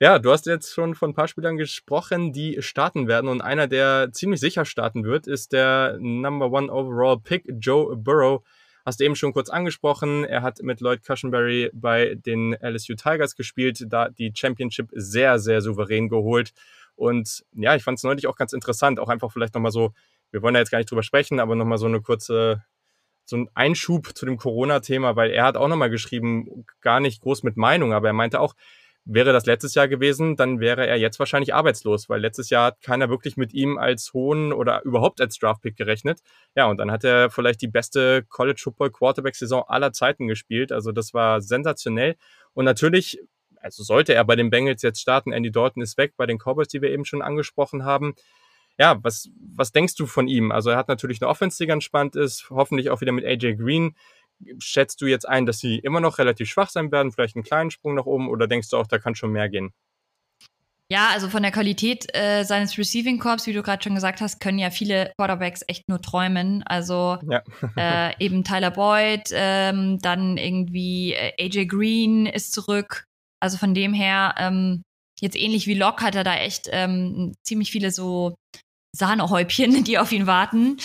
[0.00, 3.68] Ja, du hast jetzt schon von ein paar Spielern gesprochen, die starten werden und einer,
[3.68, 8.42] der ziemlich sicher starten wird, ist der Number One Overall Pick, Joe Burrow
[8.84, 10.24] Hast du eben schon kurz angesprochen.
[10.24, 15.60] Er hat mit Lloyd Cushenberry bei den LSU Tigers gespielt, da die Championship sehr, sehr
[15.60, 16.52] souverän geholt.
[16.96, 19.92] Und ja, ich fand es neulich auch ganz interessant, auch einfach vielleicht nochmal so,
[20.30, 22.64] wir wollen da jetzt gar nicht drüber sprechen, aber nochmal so eine kurze,
[23.24, 27.44] so ein Einschub zu dem Corona-Thema, weil er hat auch nochmal geschrieben, gar nicht groß
[27.44, 28.54] mit Meinung, aber er meinte auch,
[29.04, 32.82] Wäre das letztes Jahr gewesen, dann wäre er jetzt wahrscheinlich arbeitslos, weil letztes Jahr hat
[32.82, 36.20] keiner wirklich mit ihm als hohen oder überhaupt als Draftpick gerechnet.
[36.54, 40.70] Ja, und dann hat er vielleicht die beste College Football Quarterback Saison aller Zeiten gespielt.
[40.70, 42.14] Also das war sensationell.
[42.54, 43.18] Und natürlich,
[43.56, 46.68] also sollte er bei den Bengals jetzt starten, Andy Dalton ist weg, bei den Cowboys,
[46.68, 48.14] die wir eben schon angesprochen haben.
[48.78, 50.52] Ja, was, was denkst du von ihm?
[50.52, 53.56] Also er hat natürlich eine Offense, die ganz spannend ist, hoffentlich auch wieder mit AJ
[53.56, 53.96] Green
[54.58, 57.70] schätzt du jetzt ein, dass sie immer noch relativ schwach sein werden, vielleicht einen kleinen
[57.70, 59.72] Sprung nach oben oder denkst du auch, da kann schon mehr gehen?
[60.92, 64.40] Ja, also von der Qualität äh, seines Receiving Corps, wie du gerade schon gesagt hast,
[64.40, 66.62] können ja viele Quarterbacks echt nur träumen.
[66.64, 67.42] Also ja.
[67.78, 73.06] äh, eben Tyler Boyd, ähm, dann irgendwie äh, AJ Green ist zurück.
[73.40, 74.82] Also von dem her, ähm,
[75.18, 78.34] jetzt ähnlich wie Locke hat er da echt ähm, ziemlich viele so
[78.94, 80.76] Sahnehäubchen, die auf ihn warten.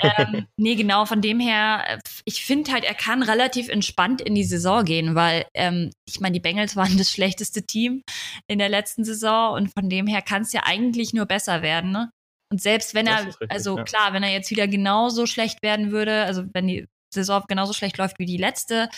[0.00, 4.44] ähm, nee, genau, von dem her, ich finde halt, er kann relativ entspannt in die
[4.44, 8.02] Saison gehen, weil ähm, ich meine, die Bengals waren das schlechteste Team
[8.46, 11.90] in der letzten Saison und von dem her kann es ja eigentlich nur besser werden.
[11.90, 12.10] Ne?
[12.50, 13.84] Und selbst wenn er, richtig, also ja.
[13.84, 17.98] klar, wenn er jetzt wieder genauso schlecht werden würde, also wenn die Saison genauso schlecht
[17.98, 18.88] läuft wie die letzte,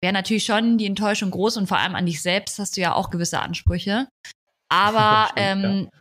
[0.00, 2.94] wäre natürlich schon die Enttäuschung groß und vor allem an dich selbst hast du ja
[2.94, 4.08] auch gewisse Ansprüche.
[4.70, 5.98] Aber Stimmt, ähm, ja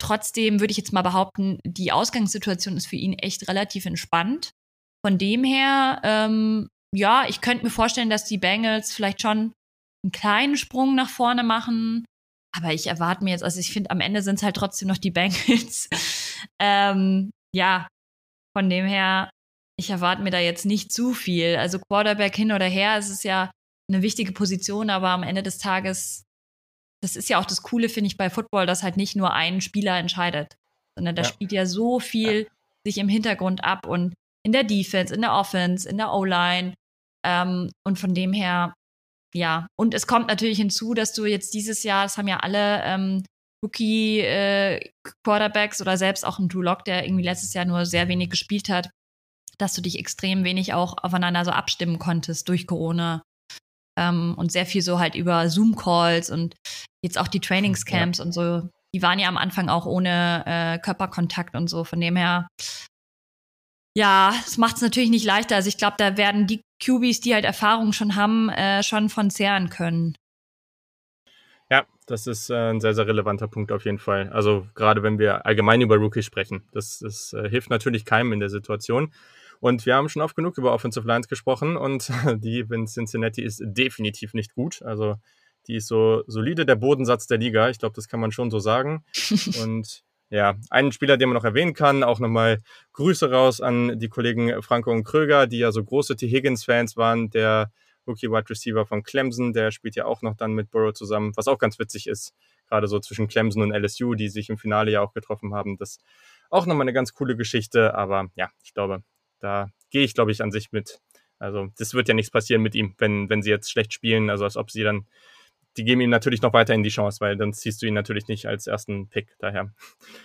[0.00, 4.50] Trotzdem würde ich jetzt mal behaupten, die Ausgangssituation ist für ihn echt relativ entspannt.
[5.04, 9.52] Von dem her, ähm, ja, ich könnte mir vorstellen, dass die Bengals vielleicht schon
[10.04, 12.04] einen kleinen Sprung nach vorne machen.
[12.56, 14.98] Aber ich erwarte mir jetzt, also ich finde, am Ende sind es halt trotzdem noch
[14.98, 15.88] die Bengals.
[16.60, 17.86] ähm, ja,
[18.56, 19.30] von dem her,
[19.78, 21.56] ich erwarte mir da jetzt nicht zu viel.
[21.56, 23.50] Also Quarterback hin oder her, es ist ja
[23.90, 26.24] eine wichtige Position, aber am Ende des Tages
[27.02, 29.60] das ist ja auch das Coole, finde ich, bei Football, dass halt nicht nur ein
[29.60, 30.56] Spieler entscheidet,
[30.96, 31.28] sondern da ja.
[31.28, 32.50] spielt ja so viel ja.
[32.84, 36.74] sich im Hintergrund ab und in der Defense, in der Offense, in der O-Line.
[37.24, 38.74] Ähm, und von dem her,
[39.34, 39.66] ja.
[39.76, 43.24] Und es kommt natürlich hinzu, dass du jetzt dieses Jahr, das haben ja alle ähm,
[43.64, 48.30] Rookie-Quarterbacks äh, oder selbst auch ein Drew Lock, der irgendwie letztes Jahr nur sehr wenig
[48.30, 48.90] gespielt hat,
[49.58, 53.22] dass du dich extrem wenig auch aufeinander so abstimmen konntest durch Corona
[54.00, 56.56] ähm, und sehr viel so halt über Zoom-Calls und
[57.02, 58.24] jetzt auch die Trainingscamps ja.
[58.24, 58.68] und so.
[58.94, 61.84] Die waren ja am Anfang auch ohne äh, Körperkontakt und so.
[61.84, 62.48] Von dem her,
[63.96, 65.56] Ja, es macht es natürlich nicht leichter.
[65.56, 69.30] Also ich glaube, da werden die QBs, die halt Erfahrung schon haben, äh, schon von
[69.30, 70.16] zehren können.
[71.70, 74.28] Ja, das ist äh, ein sehr, sehr relevanter Punkt auf jeden Fall.
[74.30, 78.40] Also gerade wenn wir allgemein über Rookies sprechen, das, das äh, hilft natürlich keinem in
[78.40, 79.12] der Situation.
[79.60, 82.10] Und wir haben schon oft genug über Offensive Lines gesprochen und
[82.42, 84.82] die in Cincinnati ist definitiv nicht gut.
[84.82, 85.16] Also
[85.68, 87.68] die ist so solide der Bodensatz der Liga.
[87.68, 89.04] Ich glaube, das kann man schon so sagen.
[89.62, 94.08] und ja, einen Spieler, den man noch erwähnen kann, auch nochmal Grüße raus an die
[94.08, 96.28] Kollegen Franco und Kröger, die ja so große T.
[96.28, 97.72] Higgins-Fans waren, der
[98.06, 101.48] Rookie Wide Receiver von Clemson, der spielt ja auch noch dann mit Burrow zusammen, was
[101.48, 102.32] auch ganz witzig ist,
[102.68, 105.76] gerade so zwischen Clemson und LSU, die sich im Finale ja auch getroffen haben.
[105.76, 106.02] Das ist
[106.48, 109.02] auch nochmal eine ganz coole Geschichte, aber ja, ich glaube,
[109.40, 111.00] da gehe ich, glaube ich, an sich mit.
[111.38, 114.44] Also, das wird ja nichts passieren mit ihm, wenn, wenn sie jetzt schlecht spielen, also
[114.44, 115.06] als ob sie dann
[115.76, 118.46] die geben ihm natürlich noch weiterhin die Chance, weil dann ziehst du ihn natürlich nicht
[118.46, 119.36] als ersten Pick.
[119.38, 119.72] Daher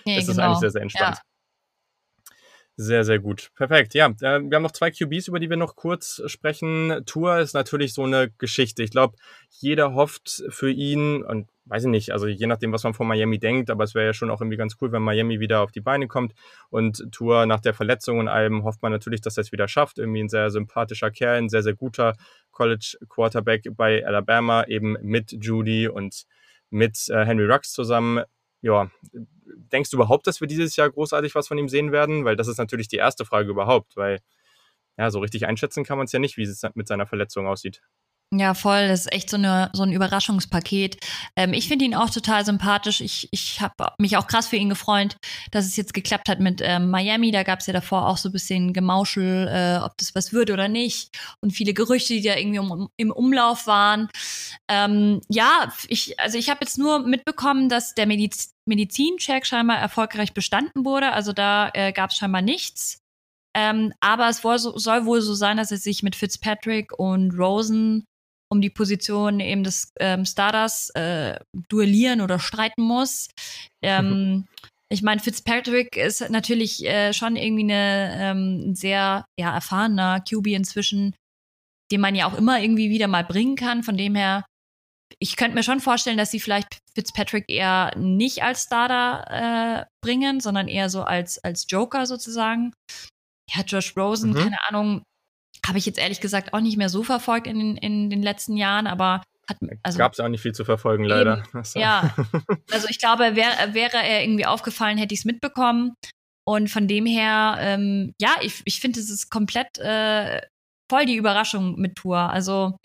[0.05, 0.47] nee, ist es genau.
[0.47, 1.17] eigentlich sehr, sehr entspannt.
[1.17, 1.21] Ja.
[2.77, 3.51] Sehr, sehr gut.
[3.55, 3.93] Perfekt.
[3.93, 7.03] Ja, äh, wir haben noch zwei QBs, über die wir noch kurz sprechen.
[7.05, 8.83] Tour ist natürlich so eine Geschichte.
[8.83, 9.15] Ich glaube,
[9.49, 13.39] jeder hofft für ihn und weiß ich nicht, also je nachdem, was man von Miami
[13.39, 15.81] denkt, aber es wäre ja schon auch irgendwie ganz cool, wenn Miami wieder auf die
[15.81, 16.33] Beine kommt.
[16.69, 19.97] Und Tour nach der Verletzung und allem hofft man natürlich, dass er es wieder schafft.
[19.97, 22.13] Irgendwie ein sehr sympathischer Kerl, ein sehr, sehr guter
[22.51, 26.25] College Quarterback bei Alabama, eben mit Judy und
[26.69, 28.23] mit äh, Henry Rux zusammen.
[28.61, 28.91] Ja,
[29.43, 32.25] denkst du überhaupt, dass wir dieses Jahr großartig was von ihm sehen werden?
[32.25, 34.19] Weil das ist natürlich die erste Frage überhaupt, weil
[34.97, 37.81] ja, so richtig einschätzen kann man es ja nicht, wie es mit seiner Verletzung aussieht.
[38.33, 38.87] Ja, voll.
[38.87, 40.97] Das ist echt so, eine, so ein Überraschungspaket.
[41.35, 42.99] Ähm, ich finde ihn auch total sympathisch.
[42.99, 45.15] Ich, ich habe mich auch krass für ihn gefreut,
[45.51, 47.31] dass es jetzt geklappt hat mit ähm, Miami.
[47.31, 50.49] Da gab es ja davor auch so ein bisschen Gemauschel, äh, ob das was wird
[50.49, 51.15] oder nicht.
[51.39, 54.09] Und viele Gerüchte, die da irgendwie um, im Umlauf waren.
[54.67, 60.33] Ähm, ja, ich, also ich habe jetzt nur mitbekommen, dass der Mediz Medizincheck scheinbar erfolgreich
[60.33, 61.11] bestanden wurde.
[61.11, 62.99] Also da äh, gab es scheinbar nichts.
[63.55, 68.05] Ähm, aber es soll, soll wohl so sein, dass er sich mit Fitzpatrick und Rosen
[68.51, 73.29] um die Position eben des ähm, Starters äh, duellieren oder streiten muss.
[73.81, 74.45] Ähm,
[74.89, 81.15] ich meine, Fitzpatrick ist natürlich äh, schon irgendwie eine ähm, sehr ja, erfahrener QB inzwischen,
[81.91, 83.83] den man ja auch immer irgendwie wieder mal bringen kann.
[83.83, 84.45] Von dem her,
[85.19, 90.39] ich könnte mir schon vorstellen, dass sie vielleicht Fitzpatrick eher nicht als Starter äh, bringen,
[90.39, 92.71] sondern eher so als, als Joker sozusagen.
[93.49, 94.35] Ja, Josh Rosen, mhm.
[94.35, 95.03] keine Ahnung,
[95.65, 98.87] habe ich jetzt ehrlich gesagt auch nicht mehr so verfolgt in, in den letzten Jahren,
[98.87, 101.43] aber hat, also, gab es auch nicht viel zu verfolgen, leider.
[101.53, 102.15] Eben, ja,
[102.71, 105.95] also ich glaube, wär, wäre er irgendwie aufgefallen, hätte ich es mitbekommen.
[106.47, 110.41] Und von dem her, ähm, ja, ich, ich finde, es ist komplett äh,
[110.89, 112.17] voll die Überraschung mit Tour.
[112.17, 112.77] Also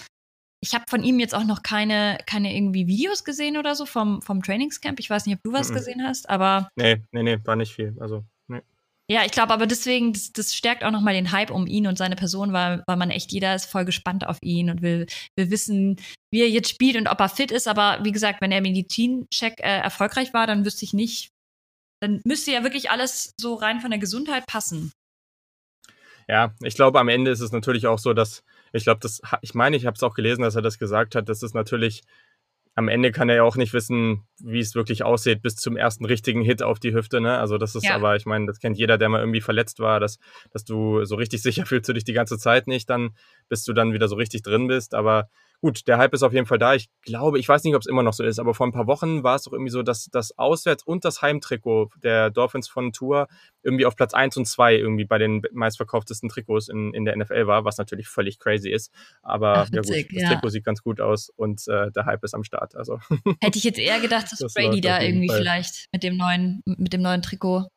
[0.63, 4.23] ich habe von ihm jetzt auch noch keine, keine irgendwie Videos gesehen oder so vom,
[4.23, 4.99] vom Trainingscamp.
[5.01, 5.75] Ich weiß nicht, ob du was mm -mm.
[5.75, 6.69] gesehen hast, aber.
[6.77, 7.97] Nee, nee, nee, war nicht viel.
[8.01, 8.25] Also.
[9.11, 11.99] Ja, ich glaube aber deswegen, das, das stärkt auch nochmal den Hype um ihn und
[11.99, 15.51] seine Person, weil, weil man echt, jeder ist voll gespannt auf ihn und will, will
[15.51, 15.97] wissen,
[16.33, 17.67] wie er jetzt spielt und ob er fit ist.
[17.67, 21.33] Aber wie gesagt, wenn der Medizincheck äh, erfolgreich war, dann wüsste ich nicht,
[22.01, 24.93] dann müsste ja wirklich alles so rein von der Gesundheit passen.
[26.29, 29.55] Ja, ich glaube, am Ende ist es natürlich auch so, dass, ich glaube, das, ich
[29.55, 32.03] meine, ich habe es auch gelesen, dass er das gesagt hat, dass es natürlich
[32.75, 36.05] am Ende kann er ja auch nicht wissen, wie es wirklich aussieht, bis zum ersten
[36.05, 37.21] richtigen Hit auf die Hüfte.
[37.21, 37.39] Ne?
[37.39, 37.95] Also das ist ja.
[37.95, 40.19] aber, ich meine, das kennt jeder, der mal irgendwie verletzt war, dass,
[40.53, 43.11] dass du so richtig sicher fühlst du dich die ganze Zeit nicht, dann,
[43.49, 44.95] bis du dann wieder so richtig drin bist.
[44.95, 45.29] Aber
[45.61, 46.75] gut, der Hype ist auf jeden Fall da.
[46.75, 48.87] Ich glaube, ich weiß nicht, ob es immer noch so ist, aber vor ein paar
[48.87, 52.93] Wochen war es doch irgendwie so, dass das Auswärts- und das Heimtrikot der Dolphins von
[52.93, 53.29] Tour
[53.63, 57.47] irgendwie auf Platz 1 und 2 irgendwie bei den meistverkauftesten Trikots in, in der NFL
[57.47, 58.93] war, was natürlich völlig crazy ist.
[59.23, 62.25] Aber Ach, witzig, ja gut, das Trikot sieht ganz gut aus und äh, der Hype
[62.25, 62.75] ist am Start.
[62.75, 62.99] Also.
[63.41, 65.39] Hätte ich jetzt eher gedacht, dass das Brady da irgendwie Fall.
[65.39, 67.69] vielleicht mit dem neuen, mit dem neuen Trikot.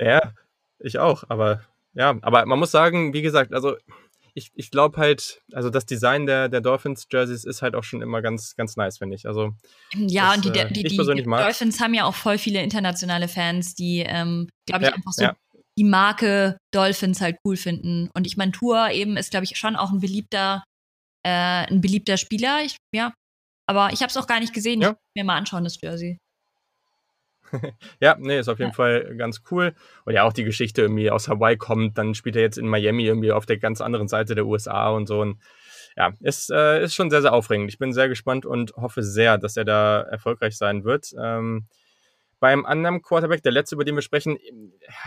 [0.00, 0.32] Ja,
[0.78, 1.62] ich auch, aber
[1.94, 3.76] ja, aber man muss sagen, wie gesagt, also
[4.36, 8.20] ich, ich glaube halt, also das Design der, der Dolphins-Jerseys ist halt auch schon immer
[8.20, 9.26] ganz, ganz nice, finde ich.
[9.26, 9.54] Also,
[9.94, 13.28] ja, das, und die, äh, die, die, die Dolphins haben ja auch voll viele internationale
[13.28, 15.36] Fans, die, ähm, glaube ich, ja, einfach so ja.
[15.78, 18.10] die Marke Dolphins halt cool finden.
[18.14, 20.62] Und ich meine, Tour eben ist, glaube ich, schon auch ein beliebter,
[21.26, 22.62] äh, ein beliebter Spieler.
[22.62, 23.14] Ich, ja,
[23.66, 24.82] aber ich habe es auch gar nicht gesehen.
[24.82, 24.90] Ja.
[24.90, 26.18] Ich mir mal anschauen, das Jersey.
[28.00, 28.74] ja, nee, ist auf jeden ja.
[28.74, 29.74] Fall ganz cool.
[30.04, 33.04] Und ja, auch die Geschichte irgendwie aus Hawaii kommt, dann spielt er jetzt in Miami
[33.04, 35.20] irgendwie auf der ganz anderen Seite der USA und so.
[35.20, 35.38] Und
[35.96, 37.70] ja, ist, äh, ist schon sehr, sehr aufregend.
[37.70, 41.12] Ich bin sehr gespannt und hoffe sehr, dass er da erfolgreich sein wird.
[41.18, 41.66] Ähm,
[42.38, 44.36] beim anderen Quarterback, der letzte, über den wir sprechen,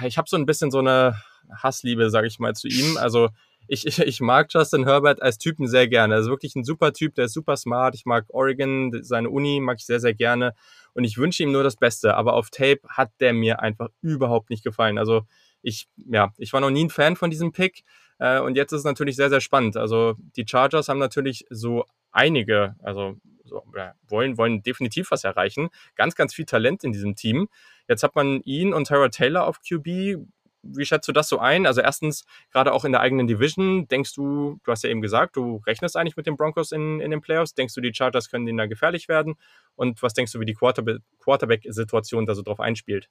[0.04, 1.22] ich habe so ein bisschen so eine
[1.56, 2.98] Hassliebe, sage ich mal, zu ihm.
[2.98, 3.30] Also
[3.72, 6.16] ich, ich, mag Justin Herbert als Typen sehr gerne.
[6.16, 7.94] Er ist wirklich ein super Typ, der ist super smart.
[7.94, 10.56] Ich mag Oregon, seine Uni mag ich sehr, sehr gerne.
[10.94, 12.16] Und ich wünsche ihm nur das Beste.
[12.16, 14.98] Aber auf Tape hat der mir einfach überhaupt nicht gefallen.
[14.98, 15.22] Also
[15.62, 17.84] ich, ja, ich war noch nie ein Fan von diesem Pick.
[18.18, 19.78] Äh, und jetzt ist es natürlich sehr, sehr spannend.
[19.78, 23.64] Also die Chargers haben natürlich so einige, also so,
[24.08, 25.70] wollen, wollen definitiv was erreichen.
[25.96, 27.50] Ganz, ganz viel Talent in diesem Team.
[27.88, 30.18] Jetzt hat man ihn und Tara Taylor auf QB.
[30.62, 31.66] Wie schätzt du das so ein?
[31.66, 35.36] Also erstens, gerade auch in der eigenen Division, denkst du, du hast ja eben gesagt,
[35.36, 37.54] du rechnest eigentlich mit den Broncos in, in den Playoffs.
[37.54, 39.36] Denkst du, die Chargers können denen da gefährlich werden?
[39.76, 43.10] Und was denkst du, wie die Quarterback-Situation da so drauf einspielt?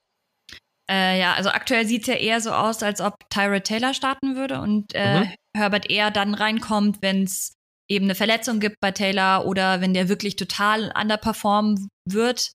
[0.91, 4.37] Äh, ja, also aktuell sieht es ja eher so aus, als ob Tyrod Taylor starten
[4.37, 5.35] würde und äh, mhm.
[5.55, 7.58] Herbert eher dann reinkommt, wenn es
[7.89, 12.53] eben eine Verletzung gibt bei Taylor oder wenn der wirklich total underperformen wird.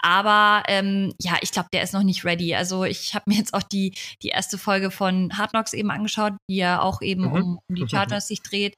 [0.00, 2.54] Aber ähm, ja, ich glaube, der ist noch nicht ready.
[2.54, 6.34] Also ich habe mir jetzt auch die, die erste Folge von Hard Knocks eben angeschaut,
[6.48, 7.32] die ja auch eben mhm.
[7.32, 8.74] um, um die Chargers sich dreht.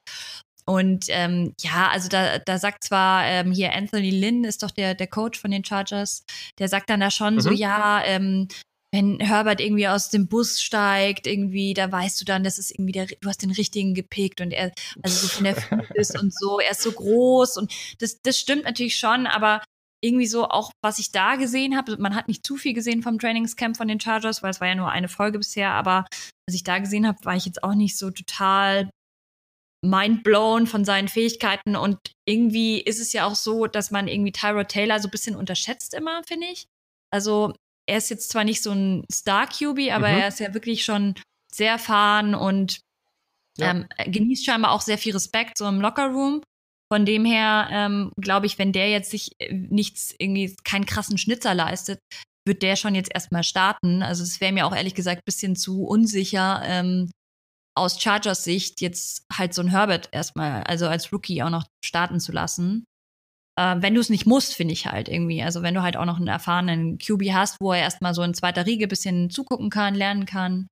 [0.65, 4.93] Und ähm, ja, also da, da sagt zwar ähm, hier Anthony Lynn ist doch der,
[4.93, 6.23] der Coach von den Chargers,
[6.59, 7.39] der sagt dann da schon mhm.
[7.39, 8.47] so, ja, ähm,
[8.91, 12.91] wenn Herbert irgendwie aus dem Bus steigt, irgendwie, da weißt du dann, das ist irgendwie
[12.91, 14.71] der, du hast den richtigen gepickt und er,
[15.03, 15.55] also so von der
[15.95, 19.61] ist und so, er ist so groß und das, das stimmt natürlich schon, aber
[20.01, 23.19] irgendwie so auch, was ich da gesehen habe, man hat nicht zu viel gesehen vom
[23.19, 26.05] Trainingscamp von den Chargers, weil es war ja nur eine Folge bisher, aber
[26.47, 28.89] was ich da gesehen habe, war ich jetzt auch nicht so total
[29.85, 34.69] mindblown von seinen Fähigkeiten und irgendwie ist es ja auch so, dass man irgendwie Tyrod
[34.69, 36.65] Taylor so ein bisschen unterschätzt immer, finde ich.
[37.11, 37.53] Also
[37.87, 40.19] er ist jetzt zwar nicht so ein Star-QB, aber mhm.
[40.19, 41.15] er ist ja wirklich schon
[41.51, 42.79] sehr erfahren und
[43.57, 43.71] ja.
[43.71, 46.41] ähm, genießt scheinbar auch sehr viel Respekt so im Lockerroom.
[46.91, 51.17] Von dem her ähm, glaube ich, wenn der jetzt sich äh, nichts irgendwie keinen krassen
[51.17, 51.99] Schnitzer leistet,
[52.47, 54.01] wird der schon jetzt erstmal starten.
[54.01, 57.11] Also es wäre mir auch ehrlich gesagt ein bisschen zu unsicher, ähm,
[57.75, 62.19] aus Chargers Sicht jetzt halt so ein Herbert erstmal, also als Rookie auch noch starten
[62.19, 62.85] zu lassen
[63.59, 65.43] äh, wenn du es nicht musst, finde ich halt irgendwie.
[65.43, 68.33] Also wenn du halt auch noch einen erfahrenen QB hast, wo er erstmal so in
[68.33, 70.67] zweiter Riege ein bisschen zugucken kann, lernen kann.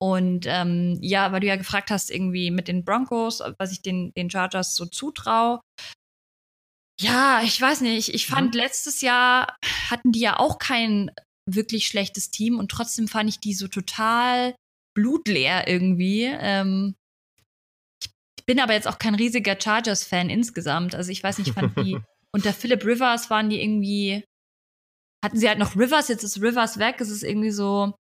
[0.00, 4.12] Und ähm, ja, weil du ja gefragt hast, irgendwie mit den Broncos, was ich den,
[4.12, 5.60] den Chargers so zutraue.
[7.00, 8.14] Ja, ich weiß nicht.
[8.14, 8.60] Ich fand mhm.
[8.60, 9.56] letztes Jahr
[9.88, 11.10] hatten die ja auch kein
[11.50, 14.54] wirklich schlechtes Team und trotzdem fand ich die so total
[14.94, 16.24] blutleer irgendwie.
[16.24, 16.94] Ähm,
[18.02, 20.94] ich bin aber jetzt auch kein riesiger Chargers-Fan insgesamt.
[20.94, 21.98] Also ich weiß nicht, ich fand die
[22.32, 24.24] unter Philip Rivers waren die irgendwie,
[25.24, 27.94] hatten sie halt noch Rivers, jetzt ist Rivers weg, es ist irgendwie so,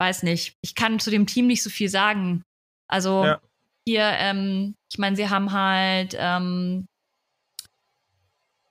[0.00, 0.54] weiß nicht.
[0.62, 2.42] Ich kann zu dem Team nicht so viel sagen.
[2.88, 3.40] Also ja.
[3.86, 6.86] hier, ähm, ich meine, sie haben halt, ähm,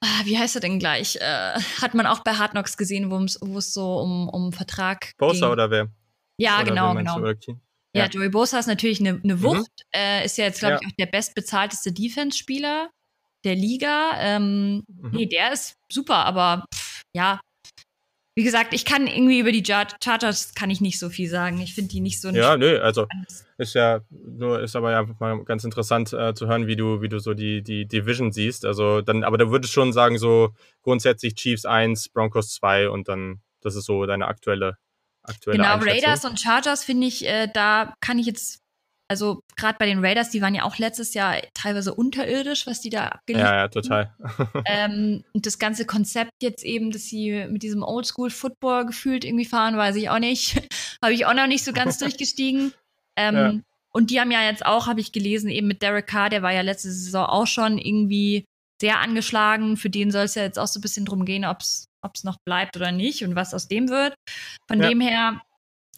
[0.03, 1.17] ah, wie heißt er denn gleich?
[1.17, 5.47] Äh, hat man auch bei Hard Knocks gesehen, wo es so um, um Vertrag Bosa
[5.47, 5.51] ging.
[5.51, 5.89] oder wer?
[6.39, 7.25] Ja, oder genau, genau.
[7.93, 9.41] Ja, ja, Joey Bosa ist natürlich eine, mhm.
[9.41, 9.57] Wucht.
[9.57, 9.99] Mhm.
[9.99, 10.79] Äh, ist ja jetzt, glaube ja.
[10.81, 12.91] ich, auch der bestbezahlteste Defense-Spieler
[13.43, 14.11] der Liga.
[14.19, 15.11] Ähm, mhm.
[15.11, 17.39] Nee, der ist super, aber pff, ja.
[18.35, 21.59] Wie gesagt, ich kann irgendwie über die Chargers kann ich nicht so viel sagen.
[21.59, 22.29] Ich finde die nicht so.
[22.29, 23.07] Ja, nö, also
[23.57, 27.09] ist ja nur ist aber ja mal ganz interessant äh, zu hören, wie du wie
[27.09, 28.63] du so die die Division siehst.
[28.63, 33.41] Also dann, aber da würdest schon sagen so grundsätzlich Chiefs 1, Broncos 2 und dann
[33.61, 34.77] das ist so deine aktuelle
[35.23, 38.59] aktuelle Genau, Raiders und Chargers finde ich, äh, da kann ich jetzt
[39.09, 42.89] also gerade bei den Raiders, die waren ja auch letztes Jahr teilweise unterirdisch, was die
[42.89, 43.55] da abgeliefert haben.
[43.55, 44.13] Ja, ja, total.
[44.65, 49.77] ähm, und das ganze Konzept jetzt eben, dass sie mit diesem Oldschool-Football gefühlt irgendwie fahren,
[49.77, 50.61] weiß ich auch nicht.
[51.03, 52.73] habe ich auch noch nicht so ganz durchgestiegen.
[53.15, 53.53] Ähm, ja.
[53.91, 56.51] Und die haben ja jetzt auch, habe ich gelesen, eben mit Derek Carr, der war
[56.51, 58.45] ja letzte Saison auch schon irgendwie
[58.79, 59.77] sehr angeschlagen.
[59.77, 61.87] Für den soll es ja jetzt auch so ein bisschen drum gehen, ob es
[62.23, 64.13] noch bleibt oder nicht und was aus dem wird.
[64.67, 64.89] Von ja.
[64.89, 65.41] dem her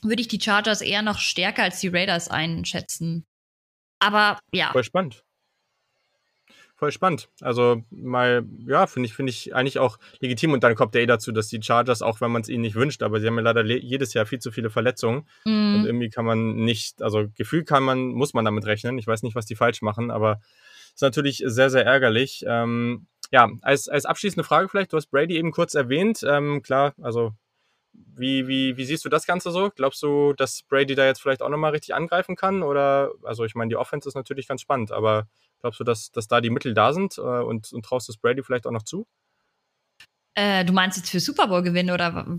[0.04, 3.26] würde ich die Chargers eher noch stärker als die Raiders einschätzen.
[4.00, 4.72] Aber ja.
[4.72, 5.24] Voll spannend.
[6.80, 7.28] Voll spannend.
[7.42, 10.54] Also mal, ja, finde ich, finde ich eigentlich auch legitim.
[10.54, 12.76] Und dann kommt der eh dazu, dass die Chargers, auch wenn man es ihnen nicht
[12.76, 15.28] wünscht, aber sie haben ja leider jedes Jahr viel zu viele Verletzungen.
[15.44, 15.76] Mm.
[15.76, 18.98] Und irgendwie kann man nicht, also Gefühl kann man, muss man damit rechnen.
[18.98, 20.40] Ich weiß nicht, was die falsch machen, aber
[20.94, 22.46] ist natürlich sehr, sehr ärgerlich.
[22.48, 26.24] Ähm, ja, als, als abschließende Frage vielleicht, du hast Brady eben kurz erwähnt.
[26.26, 27.34] Ähm, klar, also
[28.16, 29.70] wie, wie, wie siehst du das Ganze so?
[29.76, 32.64] Glaubst du, dass Brady da jetzt vielleicht auch nochmal richtig angreifen kann?
[32.64, 35.28] Oder, also ich meine, die Offense ist natürlich ganz spannend, aber
[35.62, 38.18] glaubst du, dass, dass da die Mittel da sind äh, und, und traust du es
[38.18, 39.08] Brady vielleicht auch noch zu?
[40.36, 42.38] Äh, du meinst jetzt für Super Bowl gewinnen oder?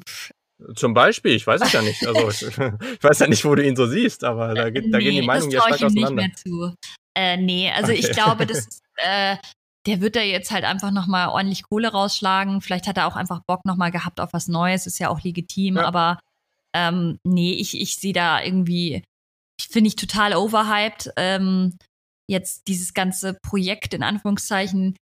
[0.75, 2.07] Zum Beispiel, ich weiß es ja nicht.
[2.07, 4.81] Also ich, ich weiß ja nicht, wo du ihn so siehst, aber da, da nee,
[4.81, 6.23] gehen die Meinungen ja stark auseinander.
[6.23, 6.75] Nicht mehr zu.
[7.17, 8.01] Äh, nee, also okay.
[8.01, 9.37] ich glaube, das, äh,
[9.87, 12.61] der wird da jetzt halt einfach nochmal ordentlich Kohle rausschlagen.
[12.61, 15.77] Vielleicht hat er auch einfach Bock nochmal gehabt auf was Neues, ist ja auch legitim,
[15.77, 15.85] ja.
[15.85, 16.19] aber
[16.75, 19.03] ähm, nee, ich, ich sehe da irgendwie,
[19.61, 21.13] finde ich total overhyped.
[21.17, 21.77] Ähm,
[22.29, 24.97] jetzt dieses ganze Projekt in Anführungszeichen.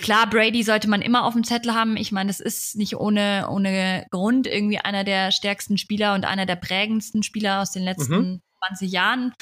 [0.00, 1.96] klar, Brady sollte man immer auf dem Zettel haben.
[1.96, 6.46] Ich meine, das ist nicht ohne, ohne Grund irgendwie einer der stärksten Spieler und einer
[6.46, 8.40] der prägendsten Spieler aus den letzten mhm.
[8.66, 9.32] 20 Jahren.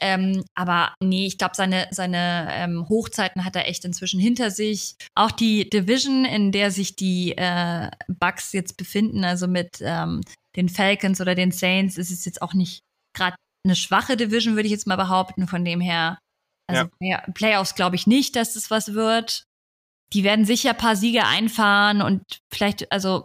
[0.00, 4.94] Ähm, aber nee, ich glaube, seine, seine ähm, Hochzeiten hat er echt inzwischen hinter sich.
[5.14, 10.20] Auch die Division, in der sich die äh, Bucks jetzt befinden, also mit ähm,
[10.56, 12.80] den Falcons oder den Saints, ist es jetzt auch nicht
[13.14, 15.46] gerade eine schwache Division, würde ich jetzt mal behaupten.
[15.46, 16.18] Von dem her,
[16.68, 17.20] also ja.
[17.34, 19.44] Playoffs glaube ich nicht, dass das was wird.
[20.12, 23.24] Die werden sicher ein paar Siege einfahren und vielleicht, also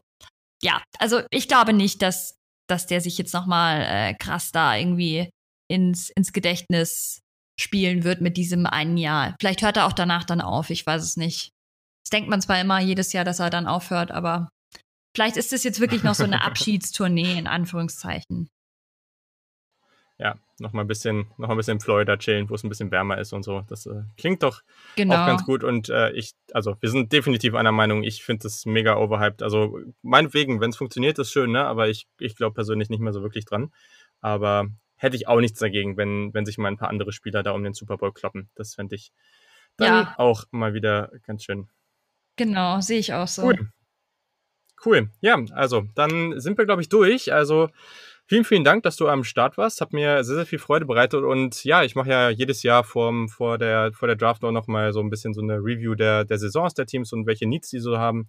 [0.61, 2.37] ja, also ich glaube nicht, dass,
[2.67, 5.29] dass der sich jetzt nochmal äh, krass da irgendwie
[5.67, 7.21] ins, ins Gedächtnis
[7.59, 9.35] spielen wird mit diesem einen Jahr.
[9.39, 11.51] Vielleicht hört er auch danach dann auf, ich weiß es nicht.
[12.03, 14.49] Das denkt man zwar immer jedes Jahr, dass er dann aufhört, aber
[15.15, 18.49] vielleicht ist es jetzt wirklich noch so eine Abschiedstournee in Anführungszeichen
[20.19, 22.91] ja, noch mal ein bisschen, noch ein bisschen in Florida chillen, wo es ein bisschen
[22.91, 23.61] wärmer ist und so.
[23.67, 24.61] Das äh, klingt doch
[24.95, 25.15] genau.
[25.15, 25.63] auch ganz gut.
[25.63, 28.03] Und äh, ich, also wir sind definitiv einer Meinung.
[28.03, 29.41] Ich finde das mega overhyped.
[29.41, 31.65] Also meinetwegen, wenn es funktioniert, ist schön, ne?
[31.65, 33.73] Aber ich, ich glaube persönlich nicht mehr so wirklich dran.
[34.21, 34.67] Aber
[35.03, 37.63] hätte ich auch nichts dagegen, wenn, wenn sich mal ein paar andere Spieler da um
[37.63, 38.49] den Super Bowl kloppen.
[38.55, 39.11] Das fände ich
[39.77, 40.15] dann ja.
[40.17, 41.69] auch mal wieder ganz schön.
[42.35, 43.43] Genau, sehe ich auch so.
[43.43, 43.69] Cool.
[44.85, 45.09] Cool.
[45.21, 47.31] Ja, also dann sind wir, glaube ich, durch.
[47.31, 47.69] Also
[48.25, 49.81] Vielen, vielen Dank, dass du am Start warst.
[49.81, 51.23] Hat mir sehr, sehr viel Freude bereitet.
[51.23, 54.93] Und ja, ich mache ja jedes Jahr vor, vor, der, vor der Draft auch nochmal
[54.93, 57.79] so ein bisschen so eine Review der, der Saisons der Teams und welche Needs die
[57.79, 58.27] so haben.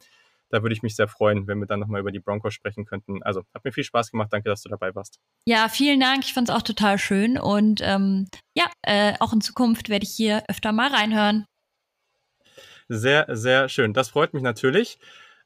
[0.55, 3.25] Da würde ich mich sehr freuen, wenn wir dann nochmal über die Broncos sprechen könnten.
[3.25, 4.29] Also, hat mir viel Spaß gemacht.
[4.33, 5.19] Danke, dass du dabei warst.
[5.49, 6.25] Ja, vielen Dank.
[6.25, 7.39] Ich fand es auch total schön.
[7.39, 11.45] Und ähm, ja, äh, auch in Zukunft werde ich hier öfter mal reinhören.
[12.89, 13.95] Sehr, sehr schön.
[13.95, 15.01] Das freut mich natürlich.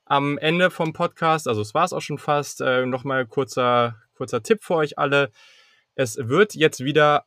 [0.05, 4.43] Am Ende vom Podcast, also es war es auch schon fast, äh, nochmal kurzer, kurzer
[4.43, 5.31] Tipp für euch alle.
[5.95, 7.25] Es wird jetzt wieder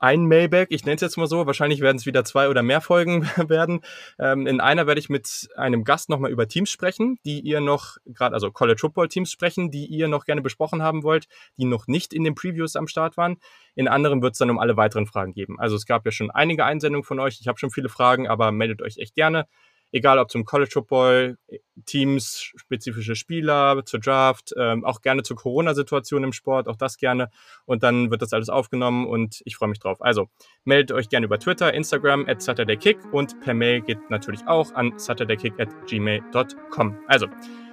[0.00, 2.80] ein Mailback, ich nenne es jetzt mal so, wahrscheinlich werden es wieder zwei oder mehr
[2.80, 3.80] Folgen werden.
[4.18, 7.96] Ähm, in einer werde ich mit einem Gast nochmal über Teams sprechen, die ihr noch,
[8.06, 11.26] gerade also College Football Teams sprechen, die ihr noch gerne besprochen haben wollt,
[11.56, 13.36] die noch nicht in den Previews am Start waren.
[13.74, 15.58] In anderen wird es dann um alle weiteren Fragen geben.
[15.58, 18.52] Also es gab ja schon einige Einsendungen von euch, ich habe schon viele Fragen, aber
[18.52, 19.46] meldet euch echt gerne
[19.92, 21.38] egal ob zum College Football,
[21.86, 27.28] Teams, spezifische Spieler, zur Draft, ähm, auch gerne zur Corona-Situation im Sport, auch das gerne.
[27.66, 30.02] Und dann wird das alles aufgenommen und ich freue mich drauf.
[30.02, 30.28] Also
[30.64, 34.98] meldet euch gerne über Twitter, Instagram at SaturdayKick und per Mail geht natürlich auch an
[34.98, 36.98] saturdaykick at gmail.com.
[37.06, 37.26] Also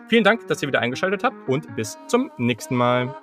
[0.09, 3.15] vielen Dank, dass ihr wieder eingeschaltet habt und bis zum nächsten Mal.